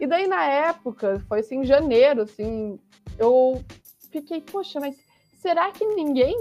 [0.00, 2.76] E daí, na época, foi assim, em janeiro, assim,
[3.16, 3.62] eu
[4.10, 4.96] fiquei, poxa, mas
[5.40, 6.36] será que ninguém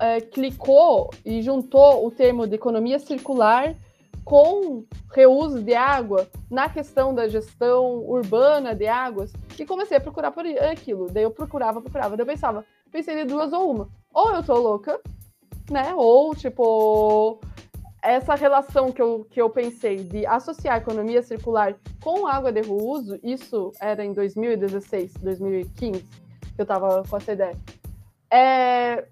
[0.00, 3.74] é, clicou e juntou o termo de economia circular
[4.26, 4.84] com
[5.14, 10.44] reuso de água na questão da gestão urbana de águas e comecei a procurar por
[10.44, 11.06] aquilo.
[11.06, 12.16] Daí eu procurava, procurava.
[12.16, 13.88] Daí eu pensava, pensei de duas ou uma.
[14.12, 15.00] Ou eu tô louca,
[15.70, 15.94] né?
[15.94, 17.38] Ou, tipo,
[18.02, 23.20] essa relação que eu, que eu pensei de associar economia circular com água de reuso,
[23.22, 27.56] isso era em 2016, 2015, que eu tava com essa ideia.
[28.28, 29.04] É,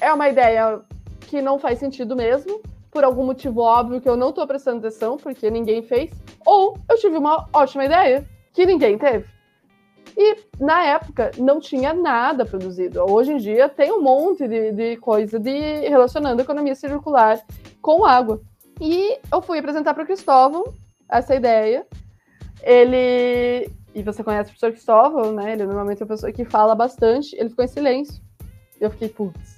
[0.00, 0.80] é uma ideia
[1.20, 5.16] que não faz sentido mesmo, por algum motivo óbvio que eu não estou prestando atenção,
[5.16, 6.10] porque ninguém fez,
[6.44, 9.26] ou eu tive uma ótima ideia que ninguém teve.
[10.16, 13.04] E na época não tinha nada produzido.
[13.08, 15.52] Hoje em dia tem um monte de, de coisa de
[15.88, 17.40] relacionando economia circular
[17.80, 18.40] com água.
[18.80, 20.64] E eu fui apresentar para o Cristóvão
[21.08, 21.86] essa ideia.
[22.62, 23.70] Ele.
[23.94, 25.52] E você conhece o professor Cristóvão, né?
[25.52, 27.36] Ele normalmente é uma pessoa que fala bastante.
[27.36, 28.22] Ele ficou em silêncio.
[28.80, 29.57] Eu fiquei, putz.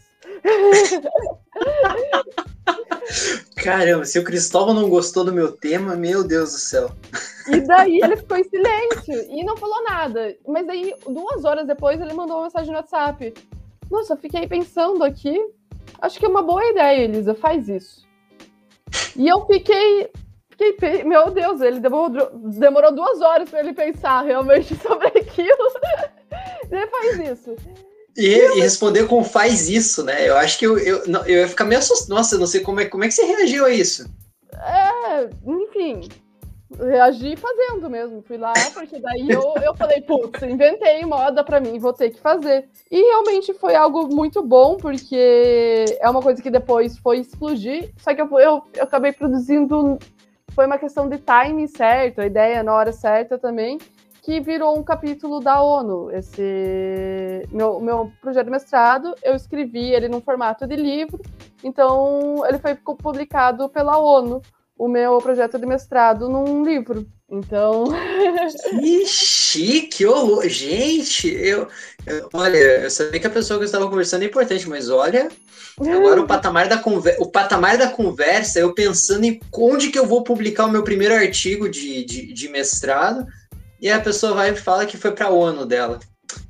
[3.57, 6.91] Caramba, se o Cristóvão não gostou do meu tema, meu Deus do céu.
[7.49, 10.37] E daí ele ficou em silêncio e não falou nada.
[10.47, 13.35] Mas daí, duas horas depois, ele mandou uma mensagem no WhatsApp.
[13.91, 15.37] Nossa, fiquei pensando aqui.
[16.01, 18.09] Acho que é uma boa ideia, Elisa, faz isso.
[19.17, 20.11] E eu fiquei.
[20.57, 25.73] fiquei meu Deus, ele demorou, demorou duas horas para ele pensar realmente sobre aquilo.
[26.71, 27.57] ele faz isso.
[28.21, 30.29] E, e, responder com faz isso, né?
[30.29, 32.15] Eu acho que eu, eu, não, eu ia ficar meio assustado.
[32.15, 34.07] Nossa, eu não sei como é, como é que você reagiu a isso.
[34.53, 36.07] É, enfim,
[36.79, 38.23] reagi fazendo mesmo.
[38.23, 42.21] Fui lá, porque daí eu, eu falei, putz, inventei moda para mim, vou ter que
[42.21, 42.69] fazer.
[42.91, 48.15] E realmente foi algo muito bom, porque é uma coisa que depois foi explodir, só
[48.15, 49.99] que eu, eu, eu acabei produzindo.
[50.53, 53.79] Foi uma questão de timing certo, a ideia na hora certa também
[54.23, 56.11] que virou um capítulo da ONU.
[56.11, 61.21] Esse meu, meu projeto de mestrado, eu escrevi ele num formato de livro,
[61.65, 64.43] então ele foi publicado pela ONU,
[64.77, 67.07] o meu projeto de mestrado num livro.
[67.31, 67.85] Então.
[68.81, 70.07] Que chique!
[70.07, 71.69] Oh, gente, eu,
[72.07, 75.29] eu, olha, eu sabia que a pessoa que eu estava conversando é importante, mas olha,
[75.79, 76.83] agora o patamar da
[77.19, 81.15] o patamar da conversa, eu pensando em onde que eu vou publicar o meu primeiro
[81.15, 83.27] artigo de, de, de mestrado
[83.81, 85.99] e a pessoa vai e fala que foi para a ONU dela.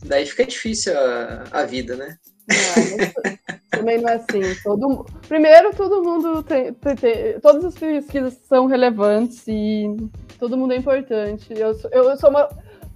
[0.05, 2.17] Daí fica difícil a, a vida, né?
[2.49, 4.41] Não, também não é assim.
[4.63, 9.87] Todo, primeiro, todo mundo tem, tem, tem, Todas as pesquisas são relevantes e
[10.39, 11.53] todo mundo é importante.
[11.57, 12.49] Eu, eu sou uma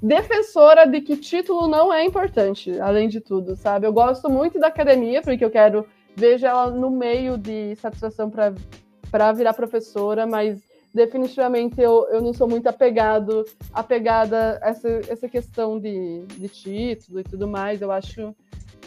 [0.02, 3.86] defensora de que título não é importante, além de tudo, sabe?
[3.86, 5.86] Eu gosto muito da academia, porque eu quero.
[6.16, 10.60] Vejo ela no meio de satisfação para virar professora, mas
[10.94, 17.20] definitivamente eu, eu não sou muito apegado apegada a essa, essa questão de, de título
[17.20, 17.82] e tudo mais.
[17.82, 18.34] Eu acho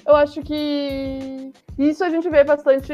[0.06, 2.94] eu acho que isso a gente vê bastante.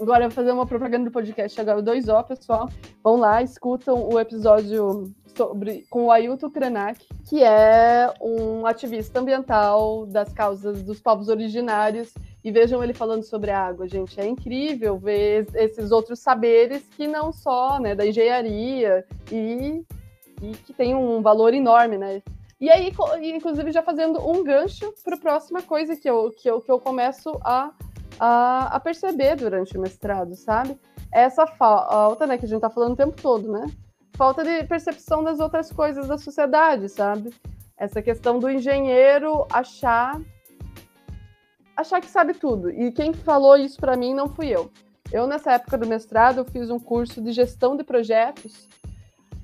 [0.00, 2.70] Agora eu vou fazer uma propaganda do podcast agora, 2O, pessoal.
[3.02, 10.06] Vão lá, escutam o episódio sobre com o Ailton Krenak, que é um ativista ambiental
[10.06, 14.20] das causas dos povos originários e vejam ele falando sobre a água, gente.
[14.20, 19.82] É incrível ver esses outros saberes que não só né, da engenharia e,
[20.42, 22.22] e que tem um valor enorme, né?
[22.60, 22.92] E aí,
[23.34, 26.78] inclusive, já fazendo um gancho para a próxima coisa que eu, que eu, que eu
[26.78, 27.70] começo a,
[28.18, 30.78] a, a perceber durante o mestrado, sabe?
[31.12, 33.66] Essa falta, né, que a gente está falando o tempo todo, né?
[34.16, 37.32] Falta de percepção das outras coisas da sociedade, sabe?
[37.76, 40.20] Essa questão do engenheiro achar
[41.76, 42.70] achar que sabe tudo.
[42.70, 44.70] E quem falou isso para mim não fui eu.
[45.12, 48.68] Eu, nessa época do mestrado, eu fiz um curso de gestão de projetos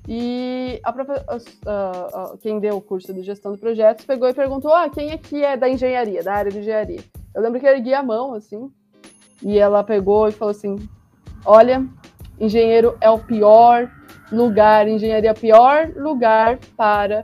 [0.07, 4.89] e a uh, quem deu o curso de gestão de projetos pegou e perguntou: ah,
[4.89, 7.01] quem aqui é da engenharia, da área de engenharia?
[7.35, 8.71] Eu lembro que eu ergui a mão, assim,
[9.41, 10.75] e ela pegou e falou assim:
[11.45, 11.85] olha,
[12.39, 13.89] engenheiro é o pior
[14.31, 17.23] lugar, engenharia pior lugar para,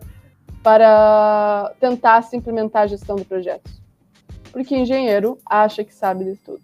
[0.62, 3.82] para tentar se implementar a gestão de projetos.
[4.52, 6.62] Porque engenheiro acha que sabe de tudo.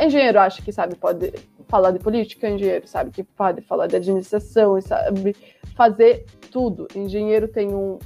[0.00, 1.32] Engenheiro acha que sabe, pode
[1.68, 5.36] falar de política, engenheiro sabe que pode falar de administração, sabe
[5.76, 6.88] fazer tudo.
[6.94, 7.98] Engenheiro tem um.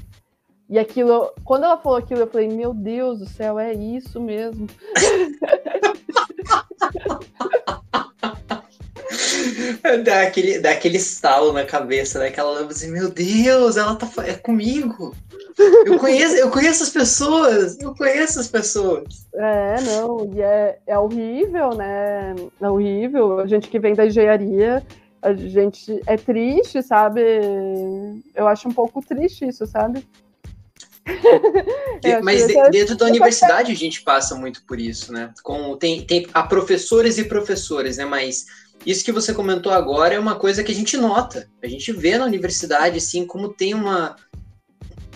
[0.69, 4.67] E aquilo, quando ela falou aquilo, eu falei, meu Deus do céu, é isso mesmo.
[10.05, 12.31] dá, aquele, dá aquele estalo na cabeça, né?
[12.31, 15.15] Que ela lembra assim, meu Deus, ela tá é comigo.
[15.85, 19.27] Eu conheço, eu conheço as pessoas, eu conheço as pessoas.
[19.35, 22.35] É, não, e é, é horrível, né?
[22.61, 23.41] É horrível.
[23.41, 24.85] A gente que vem da engenharia,
[25.21, 27.21] a gente é triste, sabe?
[28.35, 30.07] Eu acho um pouco triste isso, sabe?
[32.23, 35.33] Mas de, dentro da universidade a gente passa muito por isso, né?
[35.43, 38.05] Com, tem, tem a professores e professores, né?
[38.05, 38.47] Mas
[38.87, 41.49] isso que você comentou agora é uma coisa que a gente nota.
[41.63, 44.17] A gente vê na universidade, assim, como tem uma,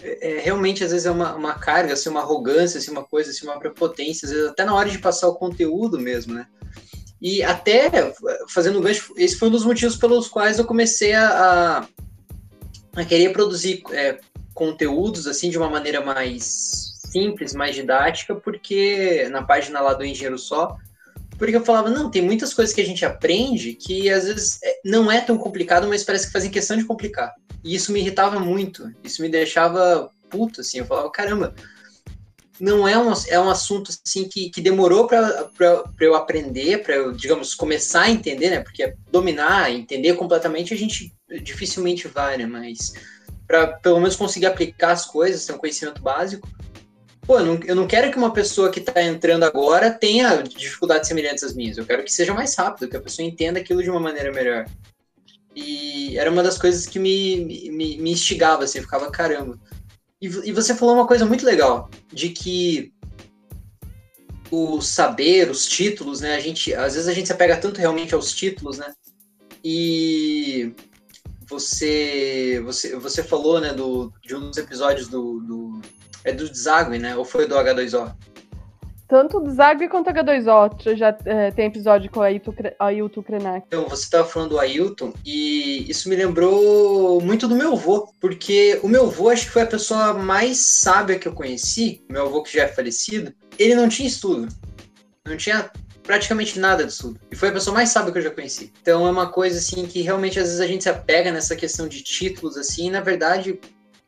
[0.02, 3.46] é, realmente às vezes é uma, uma carga, assim, uma arrogância, assim, uma coisa, assim,
[3.46, 6.46] uma prepotência, às vezes até na hora de passar o conteúdo mesmo, né?
[7.20, 8.12] E até
[8.48, 11.86] fazendo um gancho, esse foi um dos motivos pelos quais eu comecei a,
[12.96, 14.18] a querer produzir é,
[14.52, 20.38] conteúdos assim de uma maneira mais simples, mais didática, porque na página lá do Engenheiro
[20.38, 20.76] Só,
[21.42, 24.76] porque eu falava, não, tem muitas coisas que a gente aprende que às vezes é,
[24.84, 27.34] não é tão complicado, mas parece que fazem questão de complicar.
[27.64, 31.52] E isso me irritava muito, isso me deixava puto, assim, eu falava, caramba,
[32.60, 35.50] não é um, é um assunto assim que, que demorou para
[35.98, 38.60] eu aprender, para eu, digamos, começar a entender, né?
[38.60, 42.46] Porque dominar, entender completamente a gente dificilmente vai, né?
[42.46, 42.92] Mas
[43.48, 46.48] para pelo menos conseguir aplicar as coisas, ter um conhecimento básico.
[47.32, 51.08] Pô, eu não, eu não quero que uma pessoa que está entrando agora tenha dificuldades
[51.08, 51.78] semelhantes às minhas.
[51.78, 54.66] Eu quero que seja mais rápido, que a pessoa entenda aquilo de uma maneira melhor.
[55.56, 59.58] E era uma das coisas que me, me, me instigava, assim, eu ficava, caramba.
[60.20, 62.92] E, e você falou uma coisa muito legal, de que
[64.50, 66.34] o saber, os títulos, né?
[66.34, 68.92] A gente, às vezes a gente se apega tanto realmente aos títulos, né?
[69.64, 70.74] E
[71.48, 75.80] você, você, você falou, né, do, de um dos episódios do, do
[76.24, 77.16] é do Deságue, né?
[77.16, 78.14] Ou foi do H2O?
[79.12, 83.66] Tanto o Zag quanto o H2O já é, tem episódio com o Ailton, Ailton Krenak.
[83.66, 88.80] Então, você estava falando do Ailton e isso me lembrou muito do meu avô, porque
[88.82, 92.42] o meu avô acho que foi a pessoa mais sábia que eu conheci, meu avô
[92.42, 94.48] que já é falecido, ele não tinha estudo,
[95.26, 95.70] não tinha
[96.02, 97.20] praticamente nada de estudo.
[97.30, 98.72] E foi a pessoa mais sábia que eu já conheci.
[98.80, 101.86] Então é uma coisa assim que realmente às vezes a gente se apega nessa questão
[101.86, 103.60] de títulos assim, e na verdade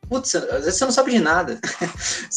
[0.09, 1.59] putz, às vezes você não sabe de nada.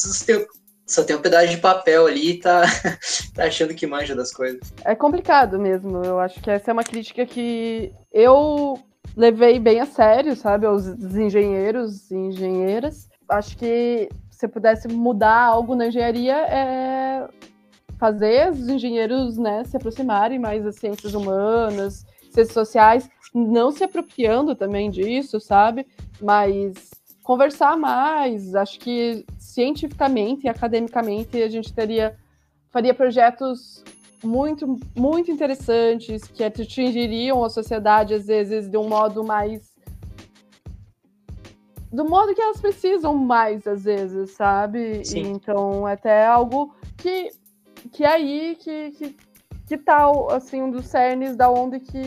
[0.87, 2.63] só tem um pedaço de papel ali e tá,
[3.35, 4.73] tá achando que manja das coisas.
[4.85, 6.03] É complicado mesmo.
[6.03, 8.79] Eu acho que essa é uma crítica que eu
[9.17, 13.09] levei bem a sério, sabe, aos engenheiros e engenheiras.
[13.29, 17.29] Acho que se pudesse mudar algo na engenharia é
[17.99, 24.55] fazer os engenheiros né, se aproximarem mais das ciências humanas, ciências sociais, não se apropriando
[24.55, 25.85] também disso, sabe?
[26.21, 26.91] Mas
[27.29, 28.55] conversar mais.
[28.55, 32.17] Acho que cientificamente e academicamente a gente teria
[32.71, 33.85] faria projetos
[34.25, 39.77] muito muito interessantes que atingiriam a sociedade às vezes de um modo mais
[41.93, 45.05] do modo que elas precisam mais às vezes, sabe?
[45.05, 45.33] Sim.
[45.33, 47.31] Então é até algo que
[47.93, 49.17] que é aí que, que
[49.67, 52.01] que tal assim um dos cernes da onde que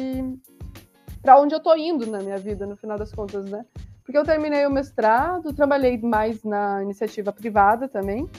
[1.21, 3.63] para onde eu tô indo na minha vida no final das contas, né?
[4.03, 8.29] Porque eu terminei o mestrado, trabalhei mais na iniciativa privada também.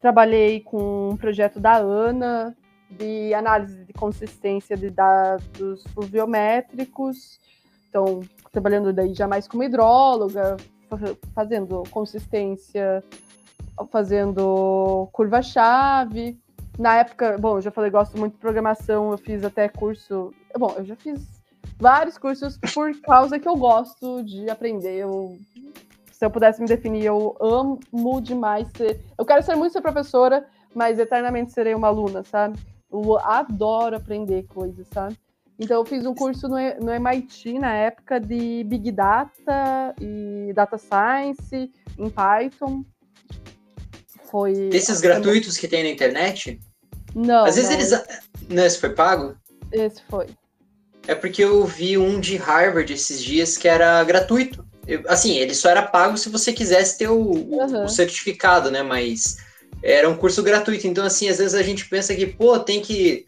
[0.00, 2.56] Trabalhei com um projeto da ANA
[2.90, 7.38] de análise de consistência de dados fluviométricos.
[7.88, 8.20] Então,
[8.50, 10.56] trabalhando daí já mais como hidróloga,
[11.34, 13.04] fazendo consistência,
[13.90, 16.38] fazendo curva-chave.
[16.78, 20.32] Na época, bom, eu já falei, gosto muito de programação, eu fiz até curso.
[20.56, 21.37] Bom, eu já fiz
[21.78, 24.96] vários cursos por causa que eu gosto de aprender.
[24.96, 25.38] Eu
[26.18, 27.78] se eu pudesse me definir, eu amo
[28.20, 29.00] demais ser.
[29.16, 32.58] Eu quero ser muito ser professora, mas eternamente serei uma aluna, sabe?
[32.90, 35.16] Eu adoro aprender coisas, sabe?
[35.60, 40.76] Então, eu fiz um curso no, no MIT na época de Big Data e Data
[40.76, 42.84] Science em Python.
[44.24, 44.70] Foi.
[44.70, 46.60] Desses gratuitos que tem na internet?
[47.14, 47.44] Não.
[47.44, 47.76] Às vezes não.
[47.78, 48.24] eles.
[48.48, 49.36] Não, esse foi pago?
[49.70, 50.26] Esse foi.
[51.08, 54.62] É porque eu vi um de Harvard esses dias que era gratuito.
[54.86, 57.84] Eu, assim, ele só era pago se você quisesse ter o, uhum.
[57.84, 58.82] o, certificado, né?
[58.82, 59.38] Mas
[59.82, 60.86] era um curso gratuito.
[60.86, 63.24] Então, assim, às vezes a gente pensa que, pô, tem que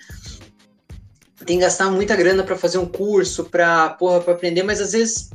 [1.46, 4.92] tem que gastar muita grana para fazer um curso, para porra, para aprender, mas às
[4.92, 5.30] vezes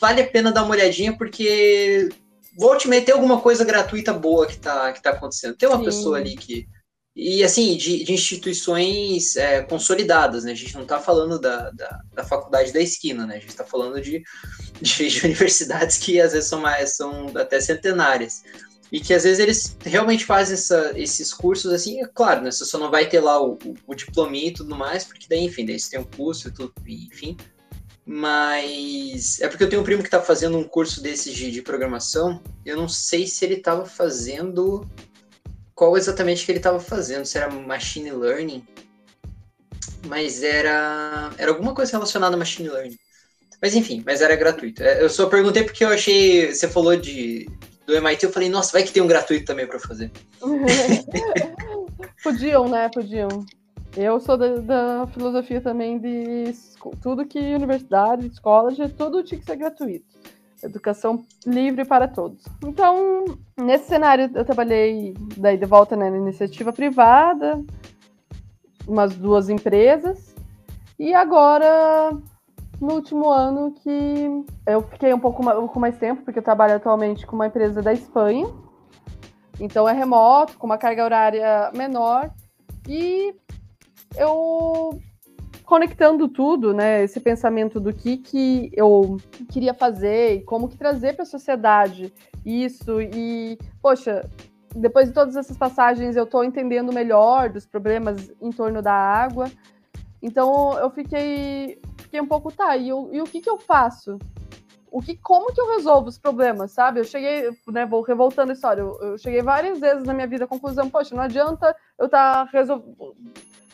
[0.00, 2.08] vale a pena dar uma olhadinha porque
[2.56, 5.56] volte meter alguma coisa gratuita boa que tá, que tá acontecendo.
[5.56, 5.84] Tem uma Sim.
[5.84, 6.66] pessoa ali que
[7.14, 10.52] e assim, de, de instituições é, consolidadas, né?
[10.52, 13.36] A gente não está falando da, da, da, faculdade da esquina, né?
[13.36, 14.22] A gente está falando de,
[14.80, 18.42] de, de, universidades que às vezes são mais são até centenárias
[18.90, 22.50] e que às vezes eles realmente fazem essa, esses cursos assim, é claro, né?
[22.50, 25.66] Você só não vai ter lá o, o, o e tudo mais, porque daí, enfim,
[25.66, 27.36] daí você tem um curso e tudo, enfim.
[28.04, 31.62] Mas é porque eu tenho um primo que está fazendo um curso desses de, de
[31.62, 32.42] programação.
[32.64, 34.86] Eu não sei se ele estava fazendo.
[35.82, 37.24] Qual exatamente que ele estava fazendo?
[37.24, 38.64] Se era machine learning.
[40.06, 41.32] Mas era.
[41.36, 42.96] Era alguma coisa relacionada a machine learning.
[43.60, 44.80] Mas enfim, mas era gratuito.
[44.80, 46.54] É, eu só perguntei porque eu achei.
[46.54, 47.50] Você falou de,
[47.84, 50.08] do MIT, eu falei, nossa, vai que tem um gratuito também para fazer.
[52.22, 52.88] Podiam, né?
[52.88, 53.44] Podiam.
[53.96, 56.54] Eu sou da, da, filosofia também de
[57.02, 60.11] tudo que universidade, escola, tudo tinha que ser gratuito.
[60.62, 62.44] Educação livre para todos.
[62.64, 63.24] Então,
[63.56, 67.62] nesse cenário, eu trabalhei daí de volta né, na iniciativa privada,
[68.86, 70.34] umas duas empresas,
[70.98, 72.16] e agora
[72.82, 76.74] no último ano que eu fiquei um pouco mais, com mais tempo, porque eu trabalho
[76.74, 78.46] atualmente com uma empresa da Espanha.
[79.60, 82.30] Então é remoto, com uma carga horária menor.
[82.88, 83.34] E
[84.16, 85.00] eu
[85.64, 89.16] conectando tudo, né, esse pensamento do que, que eu
[89.50, 92.12] queria fazer e como que trazer para a sociedade
[92.44, 94.28] isso e, poxa,
[94.74, 99.50] depois de todas essas passagens eu estou entendendo melhor dos problemas em torno da água.
[100.20, 104.18] Então eu fiquei fiquei um pouco, tá, e, eu, e o que que eu faço?
[104.90, 107.00] O que, como que eu resolvo os problemas, sabe?
[107.00, 110.44] Eu cheguei, né, vou revoltando a história, eu, eu cheguei várias vezes na minha vida
[110.44, 112.50] à conclusão, poxa, não adianta eu estar tá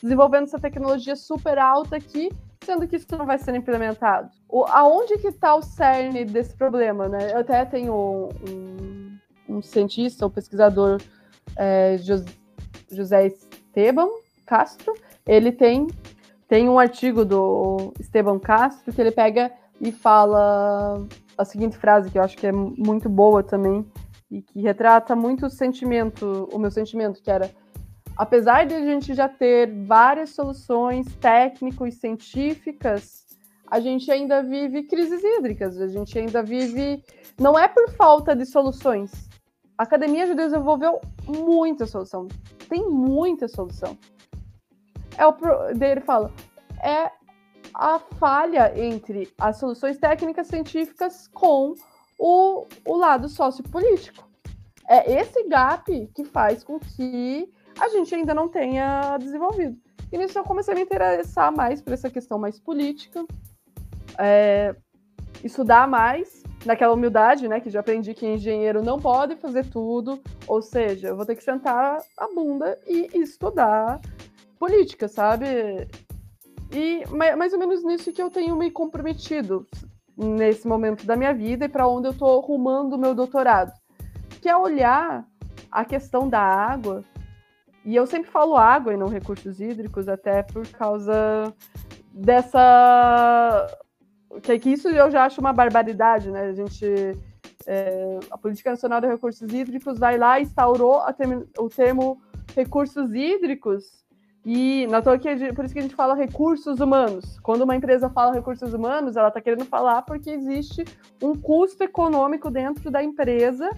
[0.03, 2.30] desenvolvendo essa tecnologia super alta aqui,
[2.64, 4.30] sendo que isso não vai ser implementado.
[4.49, 7.32] O, aonde que está o cerne desse problema, né?
[7.32, 9.18] Eu até tenho um,
[9.49, 11.01] um cientista, um pesquisador,
[11.57, 11.96] é,
[12.90, 14.09] José Esteban
[14.46, 14.94] Castro,
[15.26, 15.88] ele tem
[16.49, 22.18] tem um artigo do Esteban Castro que ele pega e fala a seguinte frase, que
[22.18, 23.86] eu acho que é muito boa também,
[24.30, 27.51] e que retrata muito o sentimento, o meu sentimento, que era
[28.18, 33.26] apesar de a gente já ter várias soluções técnicas e científicas,
[33.70, 37.02] a gente ainda vive crises hídricas, a gente ainda vive.
[37.38, 39.12] Não é por falta de soluções.
[39.76, 42.26] A academia já desenvolveu muita solução.
[42.68, 43.96] Tem muita solução
[45.18, 45.32] é o
[45.74, 46.32] dele fala
[46.80, 47.10] é
[47.74, 51.74] a falha entre as soluções técnicas científicas com
[52.18, 54.26] o, o lado sociopolítico.
[54.88, 59.76] É esse gap que faz com que a gente ainda não tenha desenvolvido.
[60.10, 63.24] E nisso eu comecei a me interessar mais por essa questão mais política,
[64.18, 64.74] é,
[65.44, 70.60] estudar mais naquela humildade, né, que já aprendi que engenheiro não pode fazer tudo, ou
[70.60, 74.00] seja, eu vou ter que sentar a bunda e estudar
[74.58, 75.46] política, sabe?
[76.72, 77.04] E
[77.36, 79.66] mais ou menos nisso que eu tenho me comprometido
[80.16, 83.72] nesse momento da minha vida e para onde eu estou rumando o meu doutorado,
[84.42, 85.24] que é olhar
[85.70, 87.04] a questão da água.
[87.89, 91.55] E eu sempre falo água e não recursos hídricos, até por causa
[92.12, 93.66] dessa
[94.43, 96.49] que, que isso eu já acho uma barbaridade, né?
[96.49, 96.84] A gente
[97.66, 102.20] é, a Política Nacional de Recursos Hídricos vai lá e instaurou term, o termo
[102.55, 104.05] recursos hídricos
[104.45, 107.41] e na toa que por isso que a gente fala recursos humanos.
[107.41, 110.84] Quando uma empresa fala recursos humanos, ela está querendo falar porque existe
[111.22, 113.70] um custo econômico dentro da empresa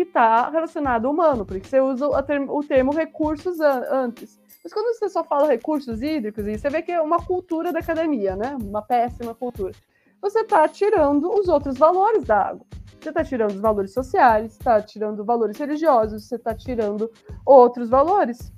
[0.00, 4.40] que está relacionado ao humano, porque você usa o termo recursos antes.
[4.64, 8.34] Mas quando você só fala recursos hídricos, você vê que é uma cultura da academia,
[8.34, 8.56] né?
[8.62, 9.74] Uma péssima cultura.
[10.22, 12.66] Você está tirando os outros valores da água.
[12.98, 17.10] Você está tirando os valores sociais, está tirando valores religiosos, você está tirando
[17.44, 18.50] outros valores.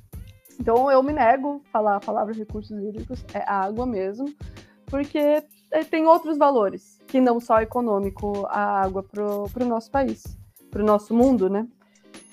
[0.61, 4.33] Então eu me nego a falar a palavra recursos hídricos, é água mesmo,
[4.87, 7.01] porque é, tem outros valores.
[7.09, 10.41] que não só econômico a água para o nosso país,
[10.73, 11.67] para o nosso mundo, né?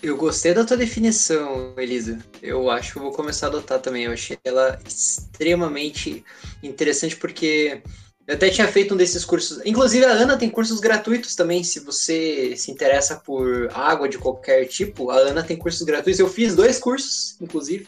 [0.02, 2.18] Eu gostei da tua definição, Elisa.
[2.42, 4.06] Eu acho que eu vou começar a adotar também.
[4.06, 6.24] Eu achei ela extremamente
[6.64, 7.82] interessante porque
[8.26, 9.60] eu até tinha feito um desses cursos.
[9.66, 11.66] Inclusive, a Ana tem cursos gratuitos também.
[11.66, 16.20] Se você se interessa por água de qualquer tipo, a Ana tem cursos gratuitos.
[16.20, 17.86] Eu fiz dois cursos, inclusive.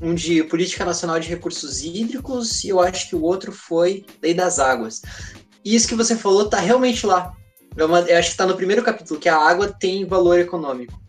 [0.00, 4.32] Um de Política Nacional de Recursos Hídricos e eu acho que o outro foi Lei
[4.32, 5.02] das Águas.
[5.62, 7.36] E isso que você falou tá realmente lá.
[7.76, 11.02] Eu, eu acho que está no primeiro capítulo, que a água tem valor econômico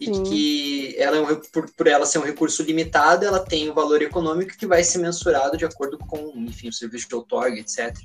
[0.00, 0.22] e Sim.
[0.22, 4.00] que ela é um, por, por, ela ser um recurso limitado, ela tem um valor
[4.00, 7.96] econômico que vai ser mensurado de acordo com, enfim, o serviço de outorga, etc.,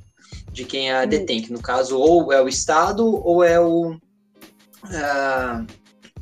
[0.51, 5.67] de quem a detém, que no caso ou é o Estado ou é o, uh,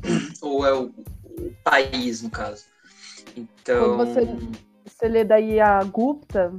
[0.42, 0.92] ou é o,
[1.24, 2.64] o, país, no caso.
[3.34, 3.96] Então...
[3.96, 4.28] Quando você,
[4.84, 6.52] você lê daí a Gupta,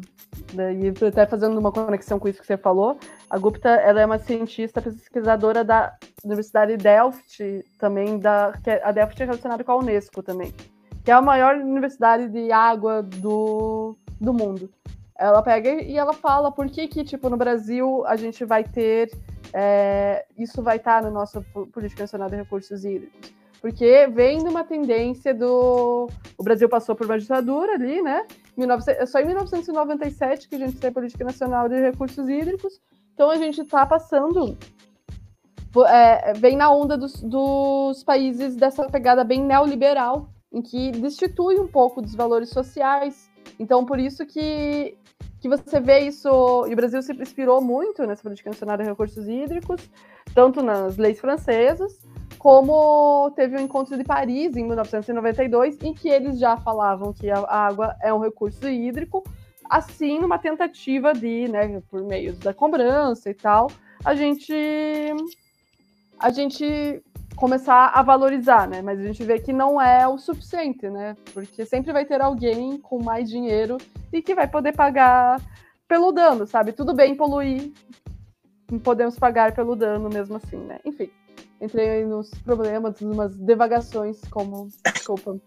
[0.54, 2.98] daí até fazendo uma conexão com isso que você falou,
[3.34, 8.80] a Gupta ela é uma cientista pesquisadora da Universidade de Delft, também da que é,
[8.84, 10.54] a Delft é relacionada com a UNESCO também,
[11.04, 14.70] que é a maior universidade de água do, do mundo.
[15.18, 19.10] Ela pega e ela fala por que que tipo no Brasil a gente vai ter
[19.52, 21.42] é, isso vai estar na nossa
[21.74, 26.10] política nacional de recursos hídricos porque vem de uma tendência do.
[26.38, 28.28] O Brasil passou por uma ditadura ali, né?
[28.58, 28.92] 19...
[28.92, 32.82] É só em 1997 que a gente tem Política Nacional de Recursos Hídricos,
[33.14, 34.58] então a gente está passando.
[35.88, 41.68] É, vem na onda dos, dos países dessa pegada bem neoliberal, em que destitui um
[41.68, 43.30] pouco dos valores sociais.
[43.60, 44.96] Então, por isso que,
[45.40, 46.28] que você vê isso.
[46.68, 49.90] E o Brasil se inspirou muito nessa política nacional de recursos hídricos,
[50.36, 52.00] tanto nas leis francesas,
[52.38, 57.40] como teve o encontro de Paris em 1992, em que eles já falavam que a
[57.48, 59.24] água é um recurso hídrico,
[59.70, 63.72] assim, numa tentativa de, né, por meio da cobrança e tal,
[64.04, 64.54] a gente
[66.20, 67.04] a gente
[67.36, 68.82] começar a valorizar, né?
[68.82, 71.18] Mas a gente vê que não é o suficiente, né?
[71.34, 73.78] Porque sempre vai ter alguém com mais dinheiro
[74.12, 75.42] e que vai poder pagar
[75.88, 76.72] pelo dano, sabe?
[76.72, 77.74] Tudo bem poluir,
[78.84, 80.80] podemos pagar pelo dano mesmo assim, né?
[80.86, 81.10] Enfim,
[81.60, 84.70] entrei nos problemas, umas devagações, como.
[84.94, 85.40] Desculpa.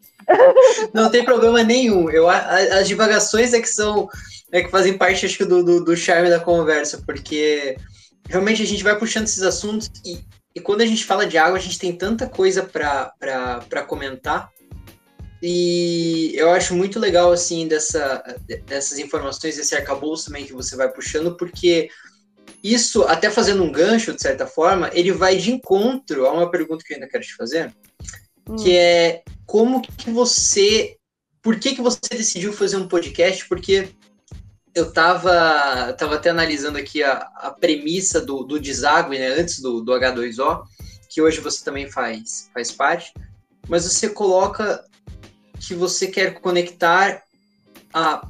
[0.92, 2.10] Não tem problema nenhum.
[2.10, 4.08] Eu, as divagações é que são.
[4.52, 7.76] É que fazem parte, acho que, do, do, do charme da conversa, porque
[8.28, 10.20] realmente a gente vai puxando esses assuntos e,
[10.54, 14.50] e quando a gente fala de água, a gente tem tanta coisa para comentar.
[15.42, 18.22] E eu acho muito legal, assim, dessa,
[18.64, 21.90] dessas informações, esse arcabouço também que você vai puxando, porque
[22.64, 26.82] isso, até fazendo um gancho, de certa forma, ele vai de encontro a uma pergunta
[26.84, 27.74] que eu ainda quero te fazer,
[28.48, 28.56] hum.
[28.56, 30.96] que é como que você.
[31.40, 33.48] Por que, que você decidiu fazer um podcast?
[33.48, 33.88] Porque
[34.74, 39.80] eu estava tava até analisando aqui a, a premissa do, do deságue, né, antes do,
[39.80, 40.64] do H2O,
[41.08, 43.14] que hoje você também faz, faz parte,
[43.68, 44.84] mas você coloca
[45.58, 47.22] que você quer conectar
[47.94, 48.28] a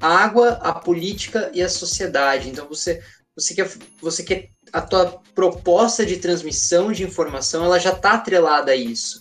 [0.00, 2.48] água, a política e a sociedade.
[2.48, 3.02] Então você
[3.36, 3.70] você quer,
[4.00, 9.20] você quer a tua proposta de transmissão de informação, ela já está atrelada a isso.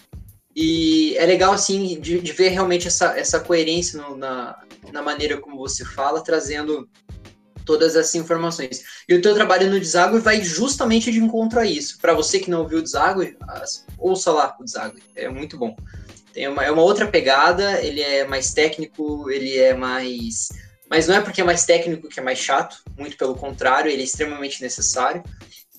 [0.55, 4.57] E é legal, assim, de, de ver realmente essa, essa coerência no, na,
[4.91, 6.89] na maneira como você fala, trazendo
[7.65, 8.83] todas essas informações.
[9.09, 11.99] E o teu trabalho no Deságue vai justamente de encontro a isso.
[11.99, 13.35] Para você que não ouviu o Deságue,
[13.97, 15.75] ouça lá o Deságue, é muito bom.
[16.31, 20.49] Tem uma, é uma outra pegada, ele é mais técnico, ele é mais
[20.89, 24.01] mas não é porque é mais técnico que é mais chato, muito pelo contrário, ele
[24.01, 25.23] é extremamente necessário.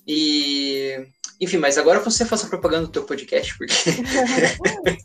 [0.05, 1.07] E,
[1.39, 3.73] enfim, mas agora você faça propaganda do teu podcast, porque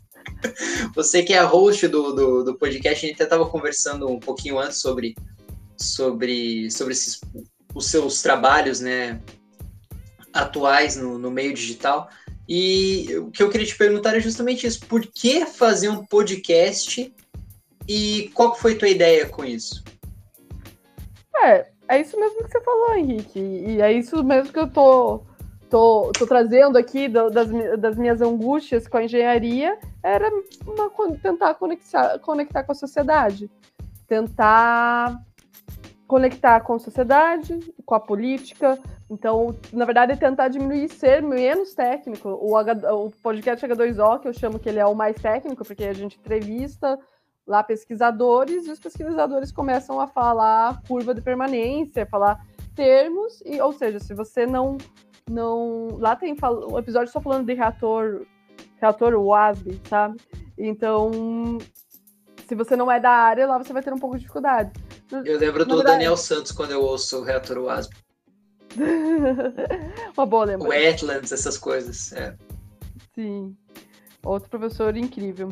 [0.95, 4.19] você que é a host do, do, do, podcast, a gente até estava conversando um
[4.19, 5.15] pouquinho antes sobre,
[5.77, 7.21] sobre, sobre esses,
[7.73, 9.21] os seus trabalhos, né,
[10.33, 12.09] atuais no, no meio digital.
[12.47, 17.13] E o que eu queria te perguntar é justamente isso: por que fazer um podcast
[17.87, 19.83] e qual foi a tua ideia com isso?
[21.37, 23.39] É, é isso mesmo que você falou, Henrique.
[23.39, 25.23] E é isso mesmo que eu tô,
[25.73, 27.49] tô, tô trazendo aqui do, das,
[27.79, 29.75] das minhas angústias com a engenharia.
[30.03, 30.29] Era
[30.67, 33.49] uma, tentar conectar, conectar com a sociedade.
[34.07, 35.19] Tentar
[36.05, 38.77] conectar com a sociedade, com a política.
[39.09, 42.29] Então, na verdade, é tentar diminuir ser menos técnico.
[42.39, 45.85] O, H, o podcast H2O, que eu chamo que ele é o mais técnico, porque
[45.85, 46.99] a gente entrevista
[47.47, 52.45] lá pesquisadores e os pesquisadores começam a falar curva de permanência, falar
[52.75, 54.77] termos, e, ou seja, se você não
[55.29, 58.25] não lá tem o episódio só falando de reator
[58.77, 60.19] reator WASB, sabe?
[60.57, 61.57] Então,
[62.47, 64.71] se você não é da área, lá você vai ter um pouco de dificuldade.
[65.11, 67.95] Eu lembro do Daniel Santos quando eu ouço o reator WASB.
[70.17, 70.69] Uma boa lembrança.
[70.69, 72.11] Wetlands, essas coisas.
[72.13, 72.35] É.
[73.15, 73.55] Sim.
[74.23, 75.49] Outro professor incrível.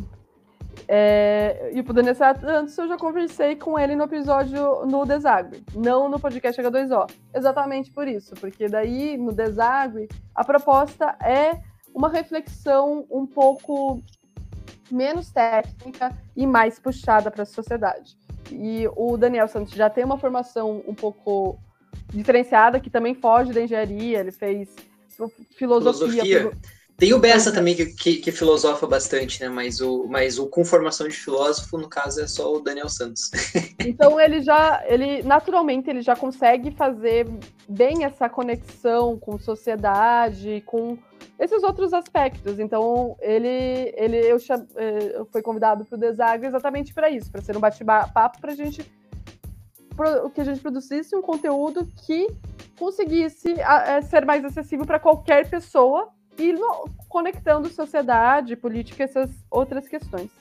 [0.94, 6.10] É, e o Daniel Santos eu já conversei com ele no episódio no Desagre, não
[6.10, 7.10] no podcast H2O.
[7.34, 11.62] Exatamente por isso, porque daí no Desagre a proposta é
[11.96, 14.04] uma reflexão um pouco
[14.92, 18.18] menos técnica e mais puxada para a sociedade.
[18.52, 21.58] E o Daniel Santos já tem uma formação um pouco
[22.10, 24.76] diferenciada, que também foge da engenharia, ele fez
[25.56, 26.22] filosofia.
[26.22, 26.52] filosofia.
[27.02, 29.50] Tem o Bessa também que, que, que, filosofa bastante, né?
[29.50, 33.32] Mas o, mas o com formação de filósofo, no caso, é só o Daniel Santos.
[33.84, 37.28] Então ele já, ele naturalmente ele já consegue fazer
[37.68, 40.96] bem essa conexão com sociedade, com
[41.40, 42.60] esses outros aspectos.
[42.60, 47.32] Então ele, ele eu, cham, eh, eu fui convidado para o Desagre exatamente para isso,
[47.32, 48.86] para ser um bate-papo para a gente
[50.36, 52.28] que a gente produzisse um conteúdo que
[52.78, 59.88] conseguisse é, ser mais acessível para qualquer pessoa e no, conectando sociedade, política, essas outras
[59.88, 60.32] questões.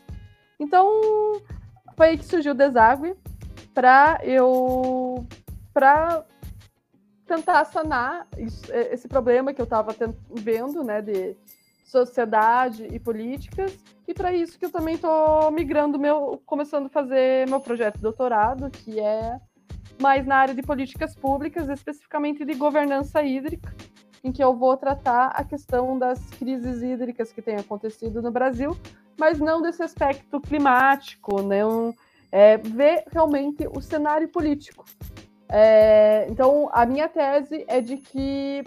[0.58, 1.40] Então,
[1.96, 3.14] foi aí que surgiu o Deságue
[3.74, 5.26] para eu
[5.72, 6.24] para
[7.26, 9.94] tentar sanar isso, esse problema que eu estava
[10.34, 11.36] vendo, né, de
[11.84, 13.76] sociedade e políticas,
[14.06, 18.02] e para isso que eu também estou migrando meu, começando a fazer meu projeto de
[18.02, 19.40] doutorado, que é
[20.00, 23.74] mais na área de políticas públicas, especificamente de governança hídrica,
[24.22, 28.76] em que eu vou tratar a questão das crises hídricas que têm acontecido no Brasil,
[29.18, 31.94] mas não desse aspecto climático, não
[32.30, 34.84] é, ver realmente o cenário político.
[35.48, 38.62] É, então, a minha tese é de que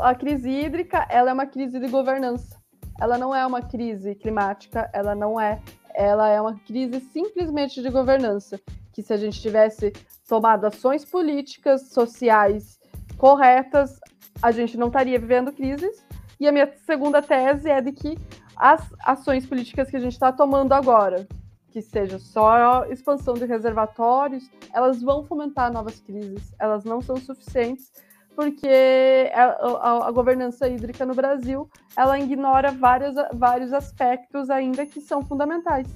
[0.00, 2.60] a crise hídrica ela é uma crise de governança.
[3.00, 5.60] Ela não é uma crise climática, ela não é.
[5.94, 8.60] Ela é uma crise simplesmente de governança.
[8.92, 9.92] Que se a gente tivesse
[10.28, 12.78] tomado ações políticas, sociais
[13.22, 14.00] corretas,
[14.42, 16.04] a gente não estaria vivendo crises.
[16.40, 18.18] E a minha segunda tese é de que
[18.56, 21.24] as ações políticas que a gente está tomando agora,
[21.70, 27.92] que seja só expansão de reservatórios, elas vão fomentar novas crises, elas não são suficientes,
[28.34, 35.00] porque a, a, a governança hídrica no Brasil ela ignora vários, vários aspectos ainda que
[35.00, 35.86] são fundamentais.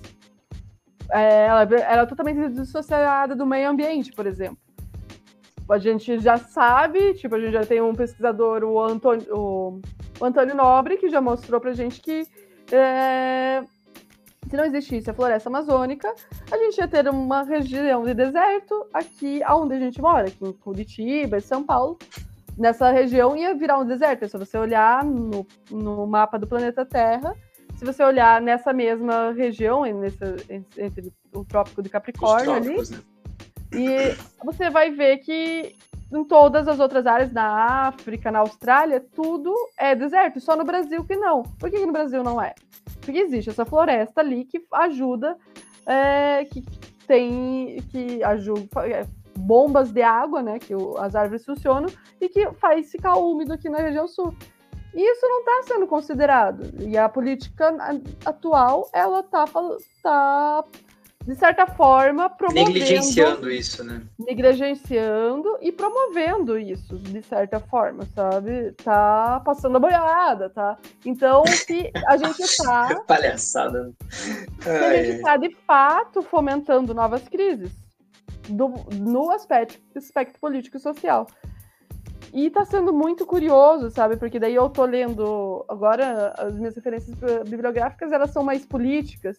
[1.11, 4.66] É, ela, ela é totalmente dissociada do meio ambiente, por exemplo
[5.69, 9.81] a gente já sabe, tipo, a gente já tem um pesquisador, o Antônio, o,
[10.21, 12.25] o Antônio Nobre, que já mostrou pra gente que
[12.73, 13.63] é,
[14.49, 16.13] se não existisse a floresta amazônica,
[16.51, 20.53] a gente ia ter uma região de deserto aqui onde a gente mora, aqui em
[20.53, 21.99] Curitiba, em São Paulo.
[22.57, 24.25] Nessa região ia virar um deserto.
[24.25, 27.35] É só você olhar no, no mapa do planeta Terra.
[27.77, 30.37] Se você olhar nessa mesma região, nessa,
[30.79, 32.99] entre o Trópico de Capricórnio ali, né?
[33.73, 35.77] E você vai ver que
[36.13, 41.05] em todas as outras áreas, na África, na Austrália, tudo é deserto, só no Brasil
[41.05, 41.43] que não.
[41.43, 42.55] Por que, que no Brasil não é?
[43.01, 45.37] Porque existe essa floresta ali que ajuda,
[45.85, 46.65] é, que
[47.07, 49.07] tem, que ajuda, é,
[49.37, 51.89] bombas de água, né, que o, as árvores funcionam,
[52.21, 54.35] e que faz ficar úmido aqui na região sul.
[54.95, 56.73] E isso não está sendo considerado.
[56.81, 57.77] E a política
[58.25, 59.45] atual, ela está
[60.03, 60.65] tá
[61.27, 62.71] de certa forma, promovendo.
[62.71, 64.01] Negligenciando isso, né?
[64.17, 68.71] Negligenciando e promovendo isso, de certa forma, sabe?
[68.85, 70.79] Tá passando a boiada, tá?
[71.05, 73.03] Então, se a gente tá.
[73.09, 73.93] Palhaçada.
[74.63, 77.73] Se a gente tá, de fato, fomentando novas crises
[78.49, 81.27] do, no aspecto, aspecto político e social.
[82.33, 84.17] E tá sendo muito curioso, sabe?
[84.17, 87.17] Porque daí eu tô lendo agora as minhas referências
[87.49, 89.39] bibliográficas, elas são mais políticas.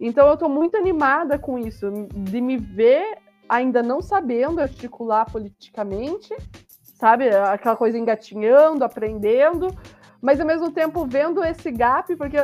[0.00, 6.34] Então eu estou muito animada com isso, de me ver ainda não sabendo articular politicamente,
[6.94, 7.28] sabe?
[7.28, 9.66] Aquela coisa engatinhando, aprendendo,
[10.22, 12.38] mas ao mesmo tempo vendo esse gap, porque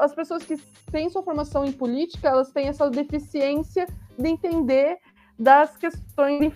[0.00, 0.56] as pessoas que
[0.90, 3.86] têm sua formação em política, elas têm essa deficiência
[4.18, 4.98] de entender
[5.38, 6.46] das questões de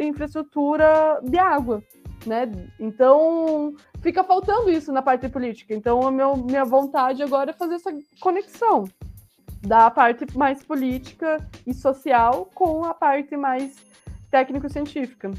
[0.00, 1.82] infraestrutura de água,
[2.26, 2.50] né?
[2.78, 5.74] Então fica faltando isso na parte política.
[5.74, 8.84] Então a meu, minha vontade agora é fazer essa conexão
[9.62, 13.74] da parte mais política e social com a parte mais
[14.30, 15.30] técnico-científica.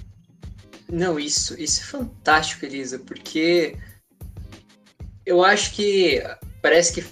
[0.89, 3.78] Não, isso, isso é fantástico, Elisa, porque
[5.26, 6.21] eu acho que
[6.61, 7.05] parece que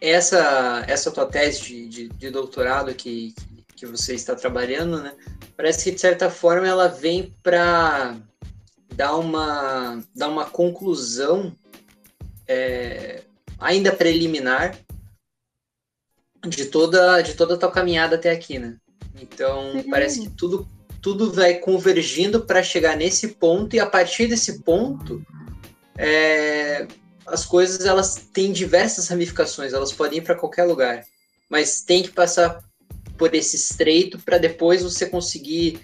[0.00, 3.34] essa, essa tua tese de, de, de doutorado que,
[3.74, 5.12] que você está trabalhando, né,
[5.56, 8.16] parece que de certa forma ela vem para
[8.94, 11.54] dar uma, dar uma conclusão
[12.48, 13.22] é,
[13.58, 14.78] ainda preliminar
[16.48, 18.76] de toda de toda a tua caminhada até aqui, né?
[19.20, 19.90] Então, Sim.
[19.90, 20.68] parece que tudo
[21.00, 25.24] tudo vai convergindo para chegar nesse ponto, e a partir desse ponto,
[25.96, 26.86] é,
[27.26, 31.04] as coisas elas têm diversas ramificações, elas podem ir para qualquer lugar,
[31.48, 32.60] mas tem que passar
[33.16, 35.80] por esse estreito para depois você conseguir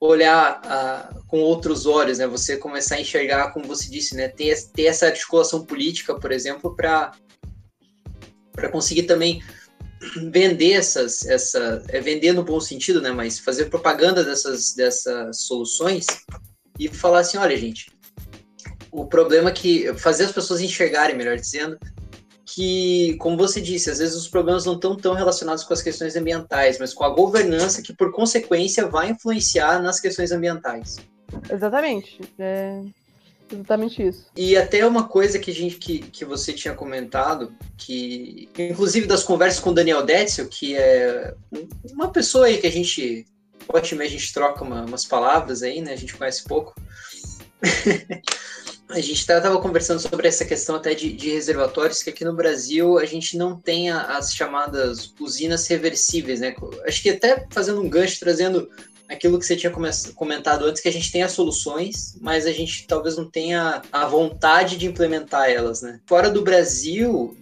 [0.00, 2.26] olhar uh, com outros olhos, né?
[2.26, 4.28] Você começar a enxergar, como você disse, né?
[4.28, 7.12] Ter, ter essa articulação política, por exemplo, para
[8.52, 9.40] para conseguir também
[10.30, 13.10] vender essas, essa, é vender no bom sentido, né?
[13.10, 16.06] Mas fazer propaganda dessas, dessas soluções
[16.78, 17.90] e falar assim, olha, gente,
[18.90, 21.78] o problema é que fazer as pessoas enxergarem, melhor dizendo,
[22.46, 26.16] que, como você disse, às vezes os problemas não estão tão relacionados com as questões
[26.16, 30.96] ambientais, mas com a governança que, por consequência, vai influenciar nas questões ambientais.
[31.50, 32.18] Exatamente.
[32.38, 32.80] É
[33.50, 34.26] exatamente isso.
[34.36, 39.22] E até uma coisa que, a gente, que, que você tinha comentado, que inclusive das
[39.22, 41.34] conversas com o Daniel Detzel, que é
[41.92, 43.26] uma pessoa aí que a gente,
[43.68, 45.92] ótimo, a gente troca uma, umas palavras aí, né?
[45.92, 46.74] A gente conhece pouco.
[48.88, 52.98] a gente estava conversando sobre essa questão até de, de, reservatórios, que aqui no Brasil
[52.98, 56.54] a gente não tem as chamadas usinas reversíveis, né?
[56.86, 58.68] Acho que até fazendo um gancho, trazendo
[59.08, 59.72] aquilo que você tinha
[60.14, 64.06] comentado antes, que a gente tem as soluções, mas a gente talvez não tenha a
[64.06, 66.00] vontade de implementar elas, né?
[66.06, 67.36] Fora do Brasil,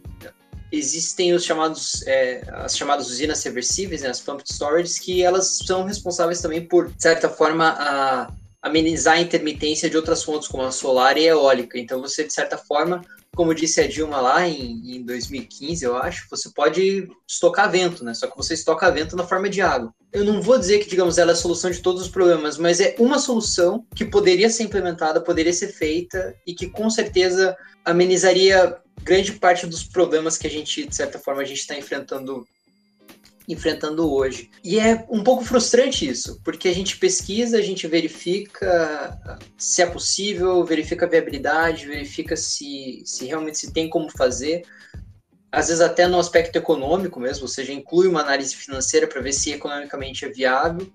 [0.70, 5.84] existem os chamados, é, as chamadas usinas reversíveis, né, as pumped storages, que elas são
[5.84, 8.30] responsáveis também por, de certa forma, a
[8.66, 11.78] amenizar a intermitência de outras fontes, como a solar e a eólica.
[11.78, 13.00] Então, você, de certa forma,
[13.34, 18.12] como disse a Dilma lá em, em 2015, eu acho, você pode estocar vento, né?
[18.14, 19.94] Só que você estoca vento na forma de água.
[20.12, 22.80] Eu não vou dizer que, digamos, ela é a solução de todos os problemas, mas
[22.80, 28.76] é uma solução que poderia ser implementada, poderia ser feita e que, com certeza, amenizaria
[29.02, 32.46] grande parte dos problemas que a gente, de certa forma, a gente está enfrentando
[33.48, 34.50] enfrentando hoje.
[34.62, 39.18] E é um pouco frustrante isso, porque a gente pesquisa, a gente verifica
[39.56, 44.64] se é possível, verifica a viabilidade, verifica se, se realmente se tem como fazer.
[45.50, 49.32] Às vezes até no aspecto econômico mesmo, ou seja, inclui uma análise financeira para ver
[49.32, 50.92] se economicamente é viável.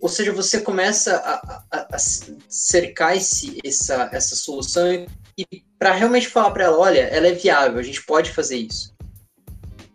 [0.00, 5.06] Ou seja, você começa a, a, a cercar esse, essa, essa solução
[5.36, 8.94] e para realmente falar para ela, olha, ela é viável, a gente pode fazer isso.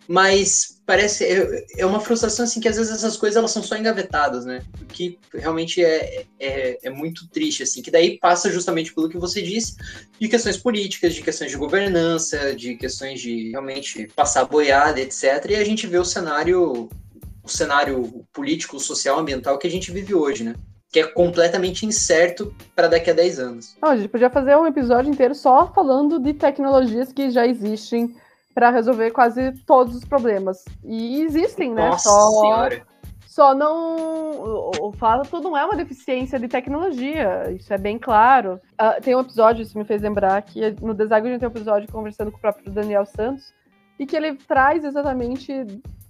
[0.08, 3.76] Mas parece é, é uma frustração assim que às vezes essas coisas elas são só
[3.76, 4.62] engavetadas, né?
[4.82, 9.18] O que realmente é, é, é, muito triste assim, que daí passa justamente pelo que
[9.18, 9.76] você disse,
[10.20, 15.24] de questões políticas, de questões de governança, de questões de realmente passar boiada, etc.
[15.50, 16.90] E a gente vê o cenário
[17.44, 20.56] o cenário político, social, ambiental que a gente vive hoje, né?
[20.92, 23.78] Que é completamente incerto para daqui a 10 anos.
[23.80, 28.16] Não, a gente podia fazer um episódio inteiro só falando de tecnologias que já existem
[28.56, 30.64] para resolver quase todos os problemas.
[30.84, 31.90] E existem, né?
[31.90, 32.88] Nossa só, senhora.
[33.28, 33.98] Só não.
[34.80, 38.62] O, o fato não é uma deficiência de tecnologia, isso é bem claro.
[38.82, 41.52] Uh, tem um episódio, isso me fez lembrar, que no Design a gente tem um
[41.52, 43.54] episódio conversando com o próprio Daniel Santos,
[44.00, 45.52] e que ele traz exatamente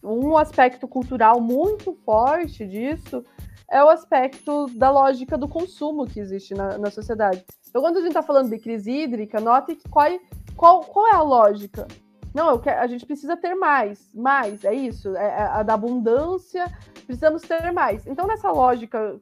[0.03, 3.25] um aspecto cultural muito forte disso,
[3.71, 7.43] é o aspecto da lógica do consumo que existe na, na sociedade.
[7.67, 10.11] Então, quando a gente está falando de crise hídrica, note que qual,
[10.55, 11.87] qual, qual é a lógica?
[12.35, 16.65] Não, quero, a gente precisa ter mais, mais, é isso, é, é a da abundância,
[17.05, 18.05] precisamos ter mais.
[18.05, 19.15] Então, nessa lógica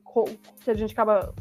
[0.61, 1.31] que a gente acaba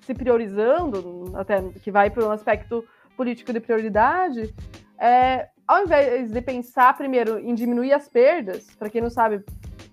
[0.00, 2.82] se priorizando, até que vai para um aspecto
[3.14, 4.54] político de prioridade,
[4.98, 9.44] é, ao invés de pensar primeiro em diminuir as perdas, para quem não sabe,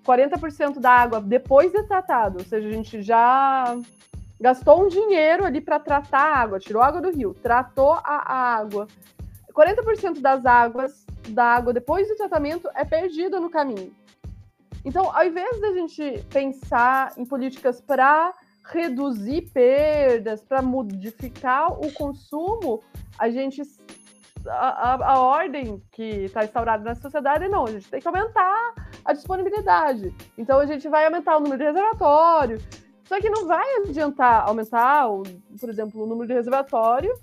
[0.06, 3.78] 40% da água depois de tratado, ou seja, a gente já
[4.40, 8.24] gastou um dinheiro ali para tratar a água, tirou a água do rio, tratou a,
[8.26, 8.88] a água.
[9.56, 13.96] 40% das águas da água depois do tratamento é perdida no caminho.
[14.84, 18.34] Então, ao invés da gente pensar em políticas para
[18.64, 22.84] reduzir perdas, para modificar o consumo,
[23.18, 23.62] a gente
[24.48, 28.74] a, a, a ordem que está instaurada na sociedade não, a gente tem que aumentar
[29.04, 30.14] a disponibilidade.
[30.38, 32.62] Então a gente vai aumentar o número de reservatório.
[33.06, 35.08] Só que não vai adiantar aumentar,
[35.60, 37.14] por exemplo, o número de reservatório.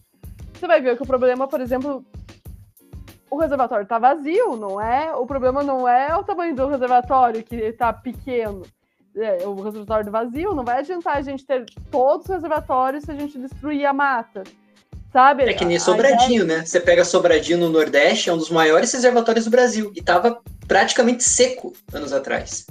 [0.54, 2.04] Você vai ver que o problema, por exemplo,
[3.32, 5.14] o reservatório está vazio, não é?
[5.14, 8.60] O problema não é o tamanho do reservatório que está pequeno.
[9.16, 13.14] É, o reservatório vazio não vai adiantar a gente ter todos os reservatórios se a
[13.14, 14.42] gente destruir a mata.
[15.10, 15.44] Sabe?
[15.44, 16.58] É que nem Sobradinho, ideia...
[16.58, 16.66] né?
[16.66, 19.90] Você pega Sobradinho no Nordeste, é um dos maiores reservatórios do Brasil.
[19.94, 22.66] E estava praticamente seco anos atrás.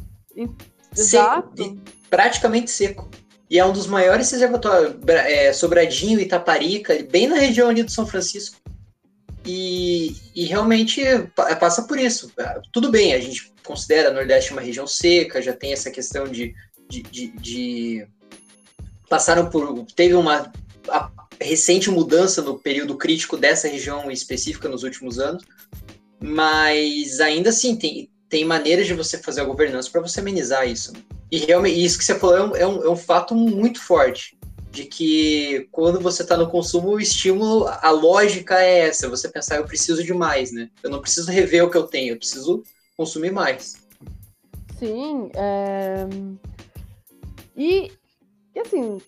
[0.96, 1.58] Exato.
[1.58, 3.10] Seco, praticamente seco.
[3.50, 4.96] E é um dos maiores reservatórios.
[5.08, 8.62] É, Sobradinho, Itaparica, bem na região ali do São Francisco.
[9.46, 11.02] E, e, realmente
[11.60, 12.32] passa por isso.
[12.72, 16.54] Tudo bem, a gente considera o Nordeste uma região seca, já tem essa questão de
[16.92, 18.08] de, de, de
[19.10, 19.86] passaram por.
[19.96, 20.52] Teve uma
[21.40, 25.44] recente mudança no período crítico dessa região específica nos últimos anos,
[26.22, 30.92] mas ainda assim tem, tem maneiras de você fazer a governança para você amenizar isso.
[31.32, 34.38] E realmente, isso que você falou é um, é um, é um fato muito forte
[34.72, 39.58] de que quando você está no consumo, o estímulo, a lógica é essa, você pensar,
[39.58, 40.70] eu preciso de mais, né?
[40.82, 42.64] Eu não preciso rever o que eu tenho, eu preciso
[42.96, 43.76] consumir mais.
[44.80, 46.08] Sim, é...
[47.56, 47.92] e,
[48.56, 49.00] e assim,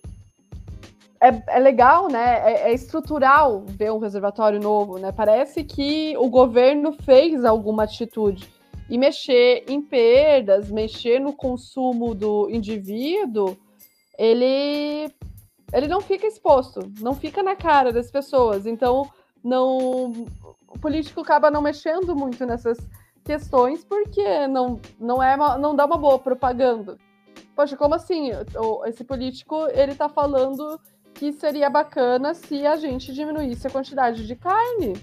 [1.22, 2.41] é, é legal, né?
[2.43, 5.14] É, é, estrutural ver um reservatório novo, né?
[5.14, 8.49] Parece que o governo fez alguma atitude.
[8.89, 13.57] E mexer em perdas, mexer no consumo do indivíduo,
[14.20, 15.09] ele
[15.74, 18.65] ele não fica exposto, não fica na cara das pessoas.
[18.65, 19.09] Então,
[19.43, 20.11] não
[20.67, 22.78] o político acaba não mexendo muito nessas
[23.26, 26.97] questões porque não, não é não dá uma boa propaganda.
[27.55, 28.32] Poxa, como assim?
[28.86, 30.80] Esse político ele tá falando
[31.13, 34.93] que seria bacana se a gente diminuísse a quantidade de carne.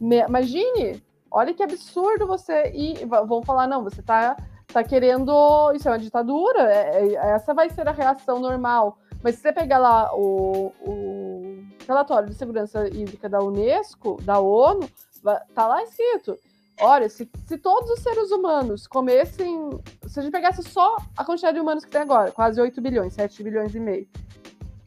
[0.00, 4.36] Imagine, olha que absurdo você e vão falar não, você tá
[4.72, 6.62] tá querendo isso é uma ditadura.
[6.72, 11.64] É, é, essa vai ser a reação normal mas se você pegar lá o, o
[11.88, 14.86] relatório de segurança hídrica da Unesco, da ONU,
[15.54, 16.38] tá lá escrito.
[16.78, 19.70] Olha, se, se todos os seres humanos comessem.
[20.06, 23.14] Se a gente pegasse só a quantidade de humanos que tem agora, quase 8 bilhões,
[23.14, 24.06] 7 bilhões e meio,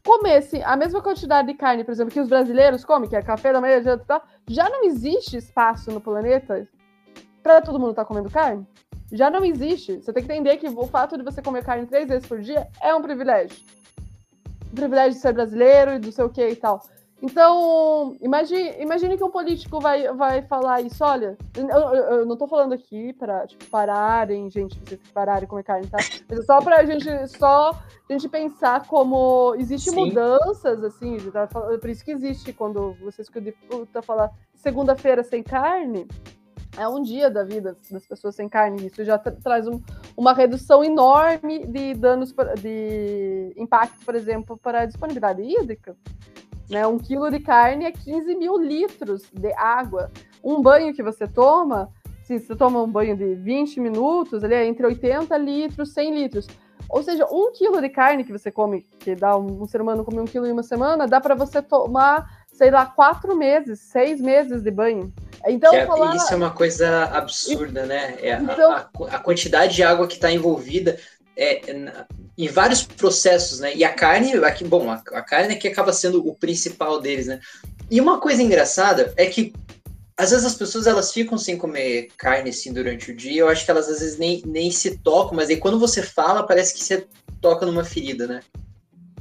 [0.06, 3.52] comessem a mesma quantidade de carne, por exemplo, que os brasileiros comem, que é café
[3.52, 4.00] da manhã, já,
[4.48, 6.70] já não existe espaço no planeta
[7.42, 8.68] para todo mundo estar tá comendo carne?
[9.12, 9.96] Já não existe.
[9.96, 12.68] Você tem que entender que o fato de você comer carne três vezes por dia
[12.80, 13.58] é um privilégio
[14.76, 16.82] privilégio de ser brasileiro e do sei o que e tal.
[17.22, 22.34] Então, imagine, imagine que um político vai, vai falar isso, olha, eu, eu, eu não
[22.34, 25.98] estou falando aqui para tipo, pararem, gente, vocês pararem comer carne, tá?
[26.30, 31.48] Mas é só para a gente, só a gente pensar como existe mudanças, assim, tá,
[31.48, 36.08] por isso que existe quando você escuta falar segunda-feira sem carne,
[36.78, 38.86] é um dia da vida das pessoas sem carne.
[38.86, 39.82] Isso já tra traz um,
[40.16, 45.98] uma redução enorme de danos, de impacto, por exemplo, para a disponibilidade hídrica.
[46.70, 46.86] Né?
[46.86, 50.12] Um quilo de carne é 15 mil litros de água.
[50.44, 51.90] Um banho que você toma,
[52.24, 56.48] se você toma um banho de 20 minutos, ele é entre 80 litros, 100 litros.
[56.90, 60.06] Ou seja, um quilo de carne que você come, que dá um, um ser humano
[60.06, 64.20] comer um quilo em uma semana, dá para você tomar, sei lá, quatro meses, seis
[64.20, 65.14] meses de banho.
[65.46, 66.16] Então, é, falar...
[66.16, 68.16] Isso é uma coisa absurda, né?
[68.20, 68.72] É, então...
[68.72, 71.00] a, a, quantidade de água que está envolvida
[71.38, 71.62] é,
[72.36, 73.76] em vários processos, né?
[73.76, 77.28] E a carne, aqui, bom, a, a carne é que acaba sendo o principal deles,
[77.28, 77.40] né?
[77.92, 79.54] E uma coisa engraçada é que
[80.18, 83.42] às vezes as pessoas elas ficam sem comer carne assim durante o dia.
[83.42, 86.42] Eu acho que elas às vezes nem, nem se tocam, mas aí quando você fala,
[86.42, 87.06] parece que você
[87.40, 88.40] toca numa ferida, né?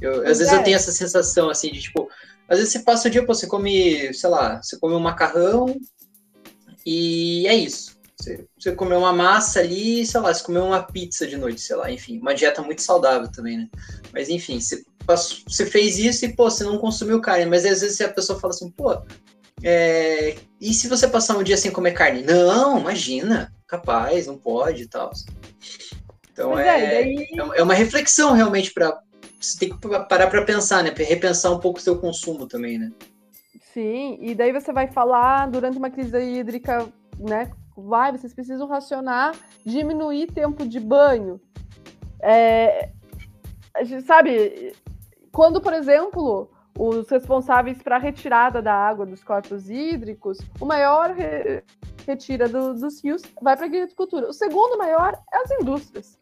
[0.01, 0.63] Eu, às vezes eu é.
[0.63, 2.09] tenho essa sensação assim de tipo,
[2.47, 5.75] às vezes você passa o dia, pô, você come, sei lá, você come um macarrão,
[6.85, 7.97] e é isso.
[8.19, 11.75] Você, você comeu uma massa ali, sei lá, você comeu uma pizza de noite, sei
[11.75, 13.69] lá, enfim, uma dieta muito saudável também, né?
[14.11, 17.81] Mas enfim, você, passou, você fez isso e, pô, você não consumiu carne, mas às
[17.81, 19.01] vezes a pessoa fala assim, pô,
[19.63, 22.21] é, e se você passar um dia sem comer carne?
[22.21, 25.11] Não, imagina, capaz, não pode e tal.
[26.31, 27.27] Então é, é, daí...
[27.55, 28.99] é uma reflexão realmente para
[29.39, 30.91] você tem que parar para pensar, né?
[30.95, 32.91] Repensar um pouco o seu consumo também, né?
[33.73, 36.87] Sim, e daí você vai falar durante uma crise hídrica,
[37.19, 37.51] né?
[37.75, 41.39] Vai, vocês precisam racionar, diminuir tempo de banho.
[42.19, 42.89] É,
[44.05, 44.73] sabe,
[45.31, 51.11] quando, por exemplo, os responsáveis para a retirada da água dos corpos hídricos, o maior
[51.11, 51.63] re
[52.07, 54.29] retira do, dos rios vai para a agricultura.
[54.29, 56.17] O segundo maior é as indústrias,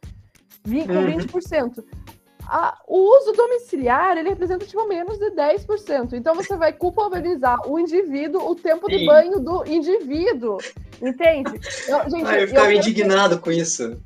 [0.63, 1.77] com 20%.
[1.77, 2.14] Uhum
[2.47, 6.13] a, o uso domiciliar ele representa tipo menos de 10%.
[6.13, 8.97] Então você vai culpabilizar o indivíduo, o tempo Sim.
[8.97, 10.57] de banho do indivíduo.
[11.01, 11.59] Entende?
[11.87, 13.97] Eu, gente, ah, eu ficava eu indignado com isso.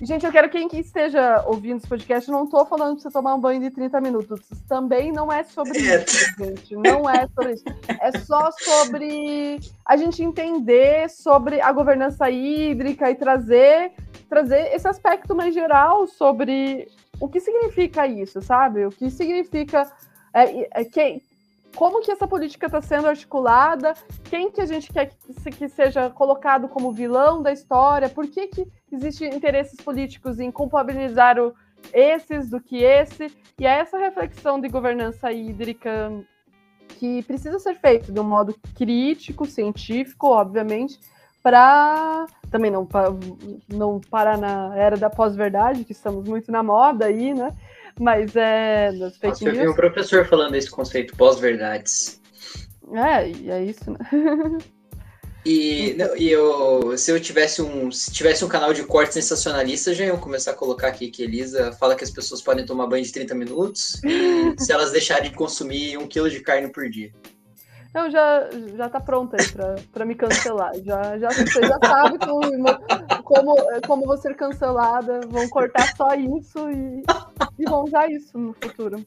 [0.00, 3.34] Gente, eu quero quem que esteja ouvindo esse podcast, não estou falando para você tomar
[3.34, 4.40] um banho de 30 minutos.
[4.68, 6.04] Também não é sobre é.
[6.04, 6.76] isso, gente.
[6.76, 7.64] Não é sobre isso.
[8.00, 13.90] É só sobre a gente entender sobre a governança hídrica e trazer,
[14.28, 16.86] trazer esse aspecto mais geral sobre
[17.20, 18.86] o que significa isso, sabe?
[18.86, 19.90] O que significa
[20.32, 21.22] é, é, que,
[21.74, 23.94] como que essa política está sendo articulada,
[24.24, 28.46] quem que a gente quer que, que, seja colocado como vilão da história, por que,
[28.48, 31.54] que existem interesses políticos em culpabilizar o,
[31.92, 36.12] esses do que esse, e é essa reflexão de governança hídrica
[36.98, 40.98] que precisa ser feita de um modo crítico, científico, obviamente,
[41.42, 42.88] para também não,
[43.68, 47.54] não parar na era da pós-verdade, que estamos muito na moda aí, né?
[47.98, 49.56] Mas é das fake Nossa, news.
[49.56, 52.20] Eu vi um professor falando esse conceito, pós-verdades.
[52.92, 53.98] É, e é isso, né?
[55.44, 59.94] E, não, e eu, se eu tivesse um, se tivesse um canal de corte sensacionalista,
[59.94, 63.04] já iam começar a colocar aqui que Elisa fala que as pessoas podem tomar banho
[63.04, 64.00] de 30 minutos
[64.58, 67.12] se elas deixarem de consumir um quilo de carne por dia.
[67.94, 70.72] Não, já, já tá pronta aí pra me cancelar.
[70.82, 75.20] Já, já, você já sabe como, como, como vou ser cancelada.
[75.28, 77.02] Vão cortar só isso e,
[77.58, 79.04] e vão usar isso no futuro.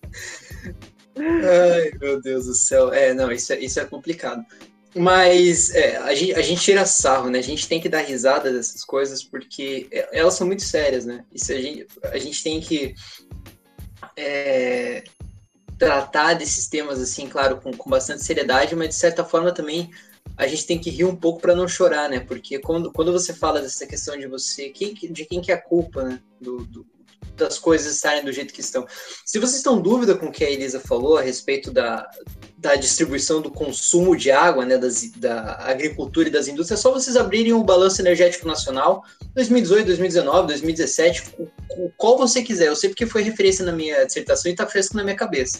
[1.17, 2.91] Ai, meu Deus do céu.
[2.91, 4.43] É, não, isso é, isso é complicado.
[4.95, 7.39] Mas é, a, gente, a gente tira sarro, né?
[7.39, 11.23] A gente tem que dar risada dessas coisas porque elas são muito sérias, né?
[11.31, 12.93] Isso a gente, a gente tem que
[14.17, 15.03] é,
[15.81, 19.89] tratar desses temas, assim, claro, com, com bastante seriedade, mas de certa forma também
[20.37, 22.19] a gente tem que rir um pouco para não chorar, né?
[22.19, 25.61] Porque quando, quando você fala dessa questão de você, quem, de quem que é a
[25.61, 26.21] culpa, né?
[26.39, 26.85] Do, do,
[27.35, 28.85] das coisas estarem do jeito que estão.
[29.25, 32.09] Se vocês estão em dúvida com o que a Elisa falou a respeito da,
[32.57, 36.91] da distribuição do consumo de água, né, das, da agricultura e das indústrias, é só
[36.91, 39.03] vocês abrirem o Balanço Energético Nacional
[39.33, 41.43] 2018, 2019, 2017, o,
[41.85, 42.67] o qual você quiser.
[42.67, 45.59] Eu sei porque foi referência na minha dissertação e está fresco na minha cabeça.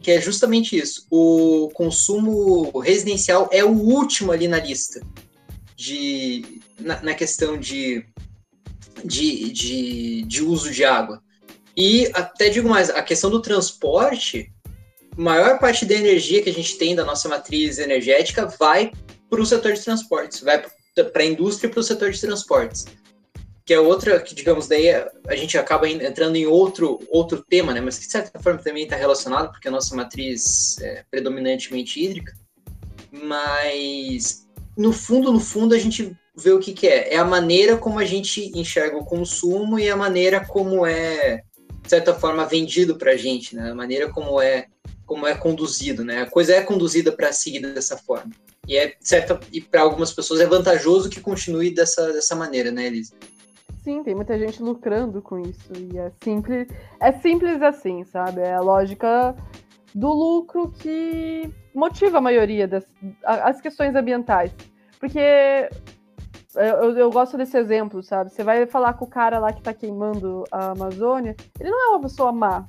[0.00, 1.06] Que é justamente isso.
[1.10, 5.00] O consumo residencial é o último ali na lista
[5.76, 8.04] de na, na questão de
[9.04, 11.22] de, de, de uso de água.
[11.76, 14.52] E até digo mais, a questão do transporte,
[15.16, 18.92] maior parte da energia que a gente tem da nossa matriz energética vai
[19.28, 20.62] para o setor de transportes, vai
[20.94, 22.86] para a indústria e para o setor de transportes.
[23.64, 27.80] Que é outra, que digamos, daí a gente acaba entrando em outro, outro tema, né?
[27.80, 32.32] Mas que de certa forma também está relacionado, porque a nossa matriz é predominantemente hídrica.
[33.12, 37.14] Mas no fundo, no fundo, a gente ver o que, que é.
[37.14, 41.42] É a maneira como a gente enxerga o consumo e a maneira como é,
[41.82, 43.70] de certa forma, vendido para a gente, né?
[43.70, 44.66] A maneira como é,
[45.06, 46.22] como é conduzido, né?
[46.22, 48.32] A coisa é conduzida para seguir dessa forma.
[48.66, 52.86] E é certa e para algumas pessoas é vantajoso que continue dessa, dessa maneira, né,
[52.86, 53.14] Elisa?
[53.82, 56.68] Sim, tem muita gente lucrando com isso e é simples,
[57.00, 58.42] é simples assim, sabe?
[58.42, 59.34] É a lógica
[59.94, 62.84] do lucro que motiva a maioria das
[63.24, 64.52] as questões ambientais.
[64.98, 65.70] Porque
[66.54, 68.30] eu, eu, gosto desse exemplo, sabe?
[68.30, 71.88] Você vai falar com o cara lá que tá queimando a Amazônia, ele não é
[71.90, 72.66] uma pessoa má.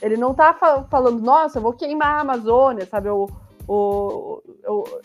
[0.00, 3.08] Ele não tá falando, nossa, eu vou queimar a Amazônia, sabe?
[3.08, 3.26] Eu,
[3.68, 5.00] eu, eu,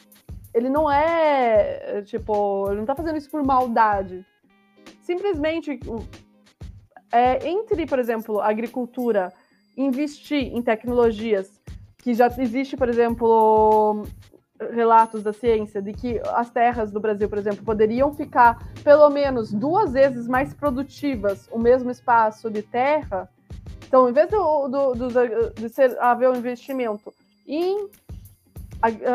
[0.54, 4.26] ele não é, tipo, ele não tá fazendo isso por maldade.
[5.02, 5.80] Simplesmente,
[7.12, 9.34] é, entre, por exemplo, agricultura,
[9.76, 11.60] investir em tecnologias
[11.98, 14.04] que já existe, por exemplo,
[14.70, 19.52] relatos da ciência de que as terras do Brasil, por exemplo, poderiam ficar pelo menos
[19.52, 23.30] duas vezes mais produtivas o mesmo espaço de terra.
[23.88, 27.14] Então, em vez do, do, do de ser, haver um investimento
[27.48, 27.90] em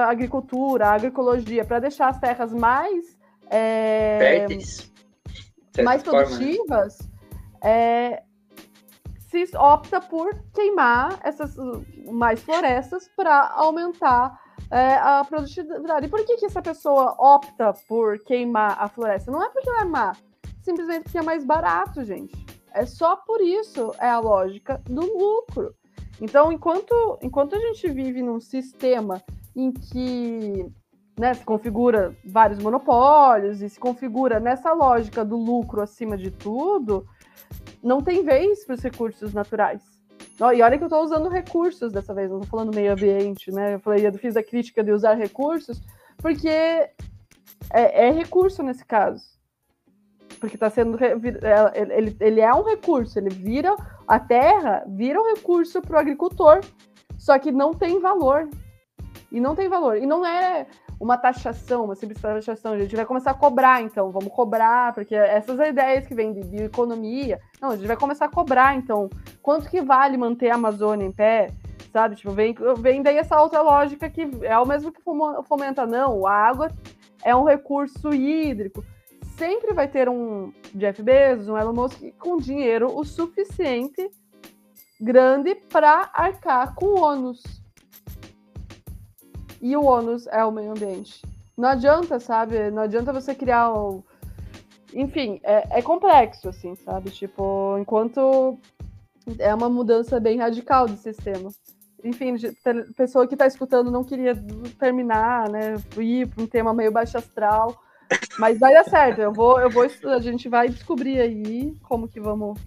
[0.09, 3.17] agricultura, agroecologia, para deixar as terras mais
[3.51, 4.47] é,
[5.83, 6.11] mais né?
[6.11, 6.99] produtivas,
[7.63, 8.23] é,
[9.29, 11.57] se opta por queimar essas
[12.11, 16.07] mais florestas para aumentar é, a produtividade.
[16.07, 19.31] E por que, que essa pessoa opta por queimar a floresta?
[19.31, 20.13] Não é porque ela é má,
[20.63, 22.35] simplesmente porque é mais barato, gente.
[22.73, 25.75] É só por isso é a lógica do lucro.
[26.21, 29.23] Então, enquanto, enquanto a gente vive num sistema
[29.55, 30.67] em que
[31.19, 37.07] né, se configura vários monopólios e se configura nessa lógica do lucro acima de tudo,
[37.83, 39.96] não tem vez para os recursos naturais.
[40.39, 43.75] E olha que eu estou usando recursos dessa vez, não estou falando meio ambiente, né?
[43.75, 45.81] Eu falei, eu fiz a crítica de usar recursos,
[46.19, 46.91] porque é,
[47.71, 49.25] é recurso nesse caso.
[50.39, 50.99] Porque está sendo.
[51.03, 51.13] É,
[51.97, 53.75] ele, ele é um recurso, ele vira.
[54.07, 56.61] A terra vira um recurso para o agricultor,
[57.19, 58.49] só que não tem valor.
[59.33, 59.97] E não tem valor.
[59.97, 60.67] E não é
[60.99, 62.73] uma taxação, uma simples taxação.
[62.73, 66.43] A gente vai começar a cobrar, então, vamos cobrar, porque essas ideias que vêm de
[66.43, 67.41] bioeconomia.
[67.61, 69.11] Não, a gente vai começar a cobrar, então,
[69.43, 71.51] quanto que vale manter a Amazônia em pé?
[71.93, 72.17] Sabe?
[72.17, 75.01] Tipo, vem, vem daí essa outra lógica que é o mesmo que
[75.47, 76.71] fomenta, não, a água
[77.23, 78.85] é um recurso hídrico.
[79.37, 84.11] Sempre vai ter um Jeff Bezos, um Elon Musk com dinheiro o suficiente
[84.99, 87.66] grande para arcar com ônus
[89.61, 91.23] e o ônus é o meio ambiente.
[91.57, 92.71] Não adianta, sabe?
[92.71, 94.05] Não adianta você criar o.
[94.95, 97.11] Enfim, é, é complexo, assim, sabe?
[97.11, 98.59] Tipo, enquanto
[99.39, 101.51] é uma mudança bem radical do sistema.
[102.05, 102.37] Enfim,
[102.97, 104.35] pessoa que está escutando não queria
[104.79, 105.75] terminar, né?
[105.97, 107.77] Ir para um tema meio baixo astral,
[108.39, 109.21] Mas vai dar certo.
[109.21, 112.59] Eu vou, eu vou, a gente vai descobrir aí como que vamos.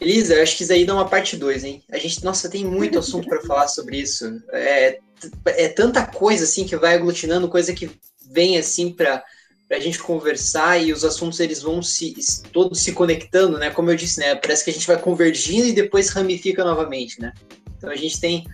[0.00, 1.82] Elisa, acho que isso aí dá uma parte 2, hein?
[1.90, 4.42] A gente, nossa, tem muito assunto para falar sobre isso.
[4.52, 4.98] É,
[5.46, 7.90] é tanta coisa assim que vai aglutinando, coisa que
[8.30, 9.22] vem assim para
[9.70, 12.14] a gente conversar e os assuntos eles vão se
[12.52, 13.70] todos se conectando, né?
[13.70, 14.34] Como eu disse, né?
[14.34, 17.32] Parece que a gente vai convergindo e depois ramifica novamente, né?
[17.76, 18.44] Então a gente tem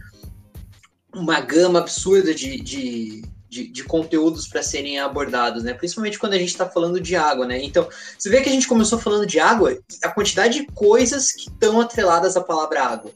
[1.14, 3.22] uma gama absurda de, de,
[3.53, 5.74] de, de conteúdos para serem abordados, né?
[5.74, 7.62] Principalmente quando a gente está falando de água, né?
[7.62, 7.86] Então,
[8.18, 11.78] você vê que a gente começou falando de água, a quantidade de coisas que estão
[11.78, 13.12] atreladas à palavra água.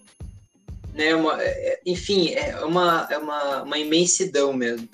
[0.93, 1.15] Né?
[1.15, 4.87] Uma, é, é, enfim, é uma, é uma, uma imensidão mesmo.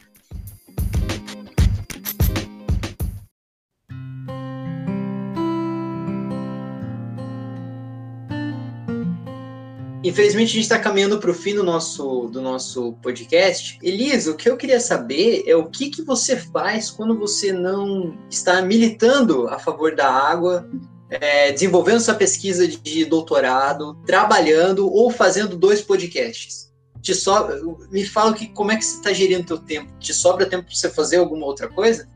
[10.04, 13.78] Infelizmente, a gente está caminhando para o fim do nosso, do nosso podcast.
[13.80, 18.18] Elisa, o que eu queria saber é o que, que você faz quando você não
[18.28, 20.68] está militando a favor da água,
[21.08, 26.72] é, desenvolvendo sua pesquisa de doutorado, trabalhando ou fazendo dois podcasts.
[27.00, 29.92] Te sobra, me fala que, como é que você está gerindo o seu tempo?
[30.00, 32.08] Te sobra tempo para você fazer alguma outra coisa?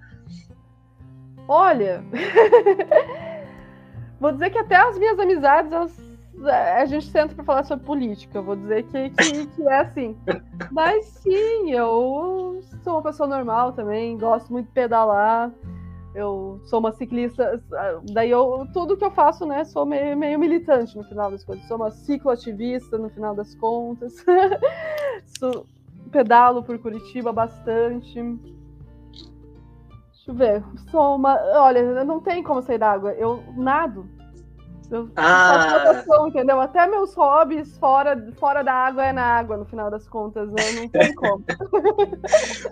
[1.47, 2.05] Olha,
[4.19, 6.06] vou dizer que até as minhas amizades, elas
[6.45, 10.17] a gente senta para falar sobre política, eu vou dizer que, que, que, é assim.
[10.71, 15.51] Mas sim, eu sou uma pessoa normal também, gosto muito de pedalar.
[16.15, 17.63] Eu sou uma ciclista,
[18.11, 21.67] daí eu, tudo que eu faço, né, sou meio, meio militante no final das coisas.
[21.67, 24.25] Sou uma cicloativista no final das contas.
[25.39, 25.67] sou,
[26.11, 28.23] pedalo por Curitiba bastante.
[28.23, 30.65] Deixa eu ver.
[30.91, 31.39] Sou uma.
[31.61, 33.13] Olha, não tem como sair da água.
[33.13, 34.09] Eu nado
[34.91, 35.83] eu ah.
[35.85, 36.61] Natação, entendeu?
[36.61, 40.73] Até meus hobbies fora, fora da água é na água, no final das contas, né?
[40.73, 41.45] Não tem como.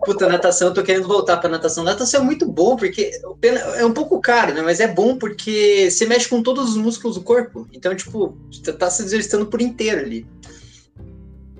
[0.04, 1.84] Puta, natação, eu tô querendo voltar pra natação.
[1.84, 3.10] Natação é muito bom, porque
[3.76, 4.62] é um pouco caro, né?
[4.62, 7.66] Mas é bom porque você mexe com todos os músculos do corpo.
[7.72, 10.26] Então, tipo, você tá se exercitando por inteiro ali.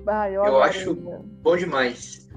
[0.07, 2.27] Ah, eu, eu acho bom demais.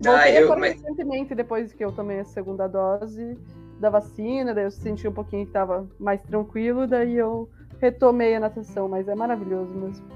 [0.00, 0.80] Voltei ah, eu, mas...
[0.80, 3.36] recentemente, depois que eu tomei a segunda dose
[3.78, 7.48] da vacina, daí eu senti um pouquinho que estava mais tranquilo, daí eu
[7.80, 10.06] retomei a natação, mas é maravilhoso mesmo.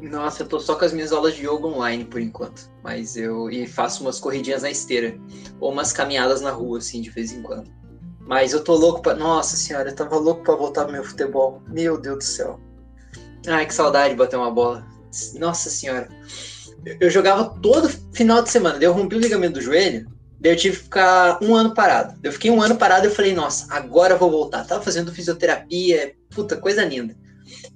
[0.00, 3.50] Nossa, eu tô só com as minhas aulas de yoga online por enquanto, mas eu
[3.50, 5.18] e faço umas corridinhas na esteira
[5.58, 7.70] ou umas caminhadas na rua assim de vez em quando.
[8.20, 11.60] Mas eu tô louco para, nossa senhora, eu tava louco para voltar pro meu futebol.
[11.68, 12.60] Meu Deus do céu.
[13.48, 14.86] Ai, que saudade de bater uma bola.
[15.38, 16.08] Nossa senhora.
[17.00, 20.06] Eu jogava todo final de semana, eu rompi o ligamento do joelho
[20.40, 22.18] Daí eu tive que ficar um ano parado.
[22.22, 24.64] Eu fiquei um ano parado e eu falei, nossa, agora eu vou voltar.
[24.64, 27.14] Tava fazendo fisioterapia, puta, coisa linda.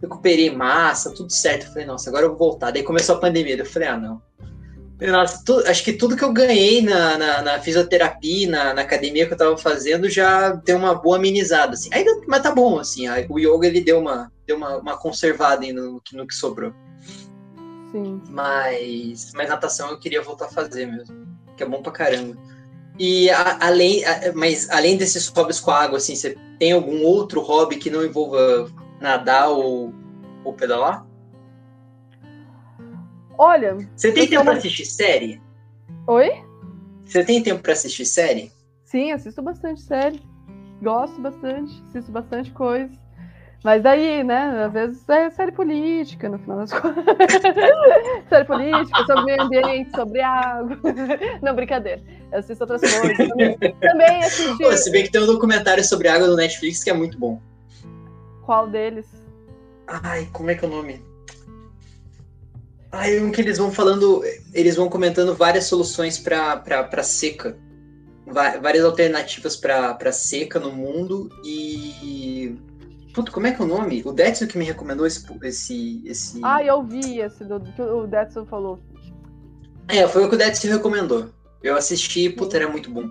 [0.00, 1.66] Recuperei massa, tudo certo.
[1.66, 2.70] Eu falei, nossa, agora eu vou voltar.
[2.70, 3.56] Daí começou a pandemia.
[3.56, 4.22] Eu falei, ah, não.
[5.00, 9.26] Nossa, tu, acho que tudo que eu ganhei na, na, na fisioterapia, na, na, academia
[9.26, 11.90] que eu tava fazendo, já deu uma boa amenizada, assim.
[11.92, 13.06] Ainda, mas tá bom, assim.
[13.06, 16.72] A, o yoga, ele deu uma, deu uma, uma conservada no, no, no que sobrou.
[17.92, 18.22] Sim.
[18.30, 21.26] Mas, mas natação eu queria voltar a fazer mesmo.
[21.56, 22.53] Que é bom pra caramba.
[22.98, 27.02] E a, além, a, mas além desses hobbies com a água, assim, você tem algum
[27.02, 28.70] outro hobby que não envolva
[29.00, 29.92] nadar ou,
[30.44, 31.06] ou pedalar?
[33.36, 33.76] Olha.
[33.96, 35.42] Você tem tempo para assistir série?
[36.06, 36.30] Oi?
[37.04, 38.52] Você tem tempo para assistir série?
[38.84, 40.22] Sim, assisto bastante série.
[40.80, 43.03] Gosto bastante, assisto bastante coisa.
[43.64, 47.04] Mas daí, né, às vezes é série política, no final das contas.
[48.28, 50.78] série política, sobre meio ambiente, sobre água.
[51.40, 52.02] Não, brincadeira.
[52.30, 53.16] Eu assisto outras coisas.
[53.16, 54.62] Também, também assisti...
[54.62, 57.40] Pô, se bem que tem um documentário sobre água no Netflix que é muito bom.
[58.44, 59.06] Qual deles?
[59.86, 61.02] Ai, como é que é o nome?
[62.92, 64.22] Ai, um que eles vão falando,
[64.52, 67.56] eles vão comentando várias soluções para seca.
[68.26, 72.23] Várias alternativas para seca no mundo e
[73.14, 74.02] Puta, como é que é o nome?
[74.04, 75.24] O Detson que me recomendou esse.
[75.44, 76.40] esse, esse...
[76.42, 78.80] Ah, eu vi esse do, que o Detson falou.
[79.86, 81.30] É, foi o que o Detson recomendou.
[81.62, 83.08] Eu assisti, puta, era muito bom.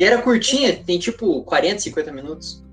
[0.00, 2.64] E era curtinha, tem tipo 40, 50 minutos.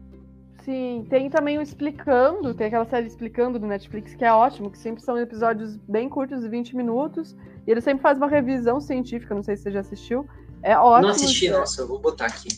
[0.64, 4.78] Sim, tem também o Explicando, tem aquela série Explicando do Netflix, que é ótimo, que
[4.78, 7.36] sempre são episódios bem curtos, de 20 minutos,
[7.68, 10.26] e ele sempre faz uma revisão científica, não sei se você já assistiu.
[10.64, 11.08] É ótimo.
[11.08, 12.50] Não assisti, nossa, eu vou botar aqui.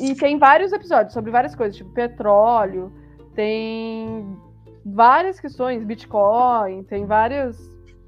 [0.00, 2.92] E tem vários episódios sobre várias coisas, tipo petróleo,
[3.38, 4.36] tem
[4.84, 7.56] várias questões, Bitcoin, tem vários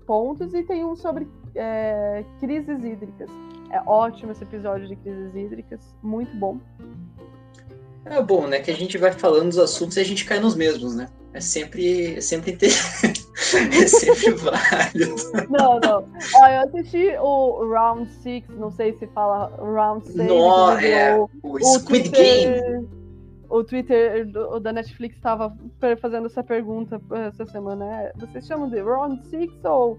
[0.04, 3.30] pontos e tem um sobre é, crises hídricas.
[3.70, 6.58] É ótimo esse episódio de crises hídricas, muito bom.
[8.06, 8.58] É bom, né?
[8.58, 11.06] Que a gente vai falando dos assuntos e a gente cai nos mesmos, né?
[11.32, 12.70] É sempre, é sempre, inter...
[13.80, 15.14] é sempre válido.
[15.48, 16.08] Não, não.
[16.34, 20.26] Ó, eu assisti o Round 6, não sei se fala Round 6.
[20.26, 22.99] No, é, o, o Squid Twitter, Game.
[23.50, 25.52] O Twitter do, da Netflix estava
[26.00, 27.84] fazendo essa pergunta essa semana.
[27.84, 29.98] É, vocês chamam de Round 6 ou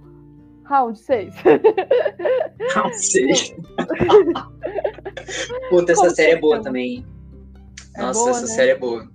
[0.64, 1.34] Round 6?
[2.74, 3.56] Round 6.
[5.70, 6.64] Puta, essa Como série é boa chama?
[6.64, 7.06] também.
[7.96, 8.48] É Nossa, boa, essa né?
[8.48, 9.10] série é boa.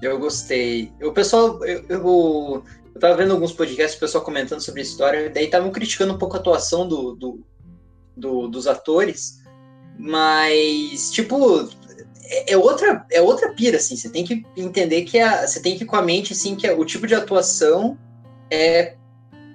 [0.00, 0.90] Eu gostei.
[1.02, 2.64] O pessoal, eu, eu,
[2.94, 6.18] eu tava vendo alguns podcasts, o pessoal comentando sobre a história, daí estavam criticando um
[6.18, 7.40] pouco a atuação do, do,
[8.16, 9.42] do- dos atores,
[9.98, 11.68] mas, tipo,
[12.24, 15.76] é, é outra, é outra pira, assim, você tem que entender que a, você tem
[15.76, 17.98] que ir com a mente, assim, que o tipo de atuação
[18.50, 18.94] é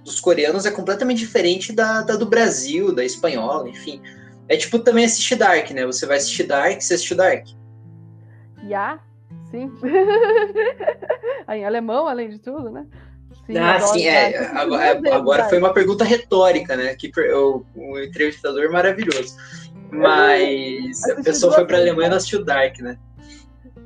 [0.03, 4.01] dos coreanos é completamente diferente da, da do Brasil, da espanhola, enfim.
[4.47, 5.85] É tipo também assistir Dark, né?
[5.85, 7.45] Você vai assistir Dark, você assistiu Dark.
[8.63, 8.99] Ya?
[9.51, 9.71] Sim.
[11.49, 12.85] em alemão, além de tudo, né?
[13.45, 14.45] Sim, ah, sim, é.
[14.47, 16.95] Agora, agora foi uma pergunta retórica, né?
[16.95, 19.35] Que o, o entrevistador maravilhoso.
[19.91, 22.97] Mas a pessoa foi pra Alemanha e não assistiu Dark, né?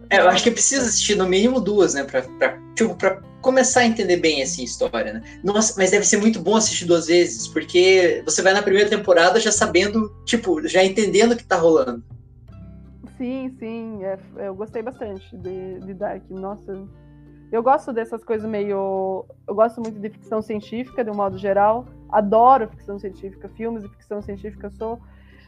[0.09, 2.03] É, eu acho que precisa assistir no mínimo duas, né?
[2.03, 5.23] Pra, pra, tipo, pra começar a entender bem assim, a história, né?
[5.43, 9.39] Nossa, mas deve ser muito bom assistir duas vezes, porque você vai na primeira temporada
[9.39, 12.03] já sabendo, tipo, já entendendo o que tá rolando.
[13.17, 16.23] Sim, sim, é- eu gostei bastante de, de Dark.
[16.29, 16.87] Nossa,
[17.51, 19.25] eu gosto dessas coisas meio.
[19.47, 21.85] Eu gosto muito de ficção científica, de um modo geral.
[22.09, 24.67] Adoro ficção científica, filmes de ficção científica.
[24.67, 25.01] Eu sou.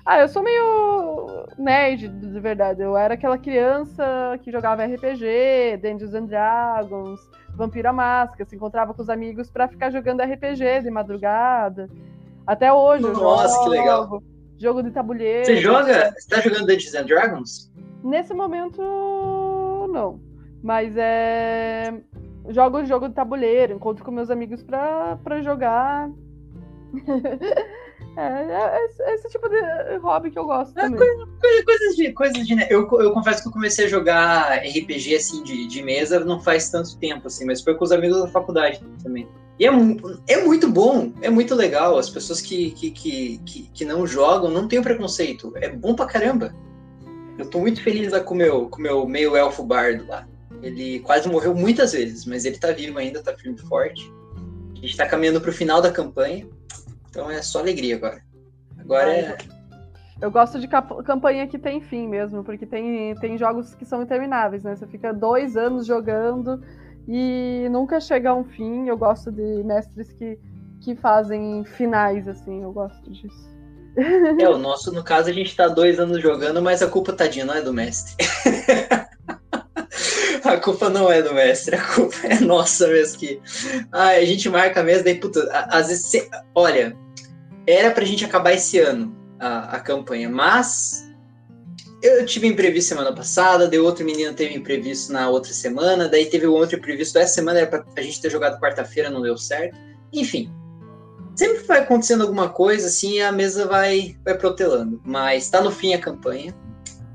[0.05, 2.81] Ah, eu sou meio nerd, de verdade.
[2.81, 7.21] Eu era aquela criança que jogava RPG, Dungeons and Dragons,
[7.55, 11.89] Vampiro à Máscara, se encontrava com os amigos pra ficar jogando RPG de madrugada.
[12.45, 13.05] Até hoje.
[13.05, 14.23] eu Nossa, que jogo, legal.
[14.57, 15.45] Jogo de tabuleiro.
[15.45, 16.13] Você joga.
[16.17, 17.71] Você tá jogando Dungeons and Dragons?
[18.03, 18.81] Nesse momento,
[19.89, 20.19] não.
[20.61, 21.93] Mas é.
[22.49, 26.09] Jogo jogo de tabuleiro, encontro com meus amigos pra, pra jogar.
[28.17, 30.99] é, é esse, esse tipo de hobby que eu gosto É também.
[30.99, 31.27] Coisa-
[31.65, 32.11] Coisas de.
[32.13, 32.67] Coisas de né?
[32.69, 36.69] eu, eu confesso que eu comecei a jogar RPG assim de, de mesa não faz
[36.69, 39.27] tanto tempo, assim, mas foi com os amigos da faculdade também.
[39.59, 39.69] E é,
[40.27, 41.97] é muito bom, é muito legal.
[41.97, 45.53] As pessoas que, que, que, que, que não jogam não têm preconceito.
[45.57, 46.53] É bom pra caramba.
[47.37, 50.27] Eu tô muito feliz lá com o meu, com o meu meio elfo bardo lá.
[50.61, 54.11] Ele quase morreu muitas vezes, mas ele tá vivo ainda, tá firme e forte.
[54.73, 56.47] A gente tá caminhando pro final da campanha.
[57.13, 58.23] Então é só alegria agora.
[58.79, 59.37] Agora é.
[60.19, 64.63] Eu gosto de campanha que tem fim mesmo, porque tem, tem jogos que são intermináveis,
[64.63, 64.75] né?
[64.75, 66.59] Você fica dois anos jogando
[67.07, 68.87] e nunca chega a um fim.
[68.87, 70.39] Eu gosto de mestres que,
[70.81, 73.53] que fazem finais, assim, eu gosto disso.
[74.39, 77.45] É, o nosso, no caso, a gente tá dois anos jogando, mas a culpa, tadinha,
[77.45, 78.15] não é do mestre.
[80.43, 83.19] a culpa não é do mestre, a culpa é nossa mesmo.
[83.19, 83.39] Que...
[83.91, 86.97] Ai, a gente marca mesmo, daí, puta, às vezes, cê- olha,
[87.65, 91.03] era pra gente acabar esse ano a, a campanha, mas
[92.01, 96.45] eu tive imprevisto semana passada, daí outro menino teve imprevisto na outra semana, daí teve
[96.45, 99.77] outro imprevisto essa semana, era pra a gente ter jogado quarta-feira, não deu certo.
[100.11, 100.51] Enfim,
[101.35, 105.01] sempre vai acontecendo alguma coisa assim a mesa vai, vai protelando.
[105.05, 106.53] Mas tá no fim a campanha.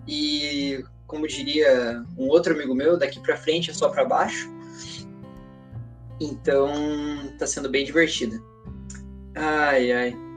[0.07, 4.51] E, como diria um outro amigo meu, daqui pra frente é só pra baixo.
[6.19, 6.73] Então
[7.39, 8.41] tá sendo bem divertida.
[9.35, 10.28] Ai, ai.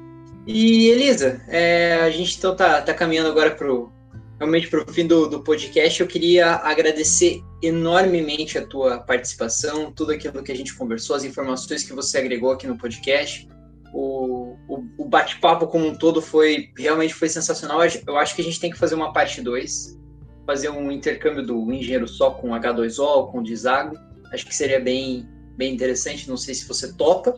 [0.48, 3.92] E Elisa, é, a gente então tá, tá caminhando agora pro,
[4.40, 6.02] realmente pro fim do, do podcast.
[6.02, 11.84] Eu queria agradecer enormemente a tua participação, tudo aquilo que a gente conversou, as informações
[11.84, 13.48] que você agregou aqui no podcast
[13.94, 17.82] o, o, o bate-papo como um todo foi realmente foi sensacional.
[18.08, 20.00] Eu acho que a gente tem que fazer uma parte 2,
[20.46, 23.98] fazer um intercâmbio do engenheiro só com H2O, com o Dizago.
[24.32, 25.28] Acho que seria bem,
[25.62, 26.28] bem interessante.
[26.28, 27.36] Não sei se você topa,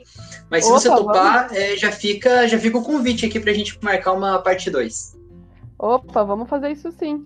[0.50, 3.54] mas se Opa, você topar, é, já, fica, já fica o convite aqui para a
[3.54, 5.18] gente marcar uma parte 2.
[5.78, 7.26] Opa, vamos fazer isso sim.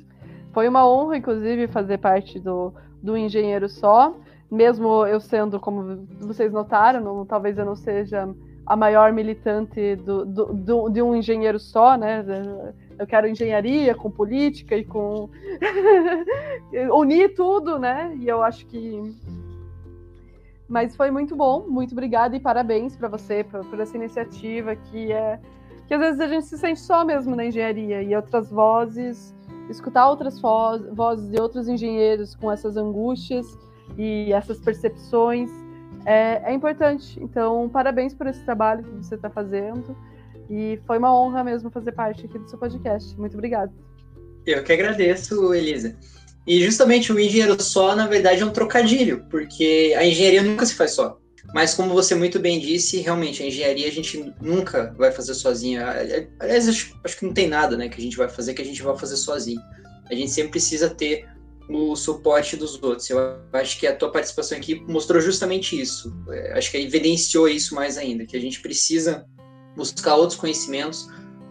[0.51, 4.15] Foi uma honra, inclusive, fazer parte do, do Engenheiro Só.
[4.49, 8.27] Mesmo eu sendo, como vocês notaram, não- talvez eu não seja
[8.65, 12.25] a maior militante do, do- do- de um engenheiro só, né?
[12.97, 15.29] Eu quero engenharia com política e com.
[16.93, 18.15] unir tudo, né?
[18.19, 19.13] E eu acho que.
[20.67, 25.11] Mas foi muito bom, muito obrigada e parabéns para você por, por essa iniciativa que
[25.11, 25.39] é
[25.87, 29.33] que às vezes a gente se sente só mesmo na engenharia e outras vozes,
[29.69, 33.45] escutar outras vo- vozes de outros engenheiros com essas angústias
[33.97, 35.49] e essas percepções
[36.05, 37.17] é, é importante.
[37.23, 39.95] Então, parabéns por esse trabalho que você está fazendo
[40.49, 43.17] e foi uma honra mesmo fazer parte aqui do seu podcast.
[43.17, 43.71] Muito obrigada.
[44.45, 45.95] Eu que agradeço, Elisa.
[46.47, 50.73] E justamente o engenheiro só, na verdade, é um trocadilho, porque a engenharia nunca se
[50.75, 51.19] faz só.
[51.53, 55.85] Mas como você muito bem disse, realmente a engenharia a gente nunca vai fazer sozinha.
[56.39, 58.65] Aliás, acho, acho que não tem nada né, que a gente vai fazer que a
[58.65, 59.61] gente vai fazer sozinho.
[60.09, 61.27] A gente sempre precisa ter
[61.69, 63.09] o suporte dos outros.
[63.09, 63.19] Eu
[63.53, 66.13] acho que a tua participação aqui mostrou justamente isso.
[66.29, 69.25] É, acho que evidenciou isso mais ainda, que a gente precisa
[69.75, 71.07] buscar outros conhecimentos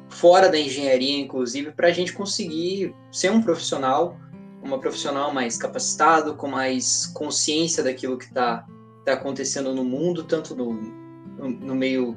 [0.09, 4.19] fora da engenharia, inclusive, para a gente conseguir ser um profissional,
[4.67, 8.67] uma profissional mais capacitado, com mais consciência daquilo que está
[9.05, 12.17] tá acontecendo no mundo, tanto no, no, no, meio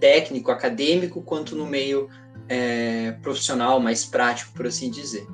[0.00, 2.08] técnico, acadêmico, quanto no meio
[2.48, 5.26] é, profissional, mais prático, por assim dizer.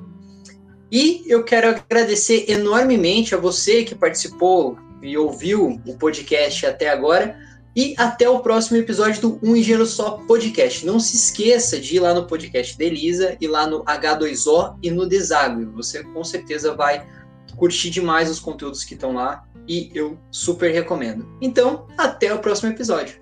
[0.91, 7.37] E eu quero agradecer enormemente a você que participou e ouviu o podcast até agora.
[7.75, 10.85] E até o próximo episódio do Um Engenheiro Só Podcast.
[10.85, 14.91] Não se esqueça de ir lá no podcast da Elisa, e lá no H2O e
[14.91, 15.65] no Deságue.
[15.65, 17.05] Você com certeza vai
[17.55, 21.27] curtir demais os conteúdos que estão lá e eu super recomendo.
[21.39, 23.20] Então, até o próximo episódio.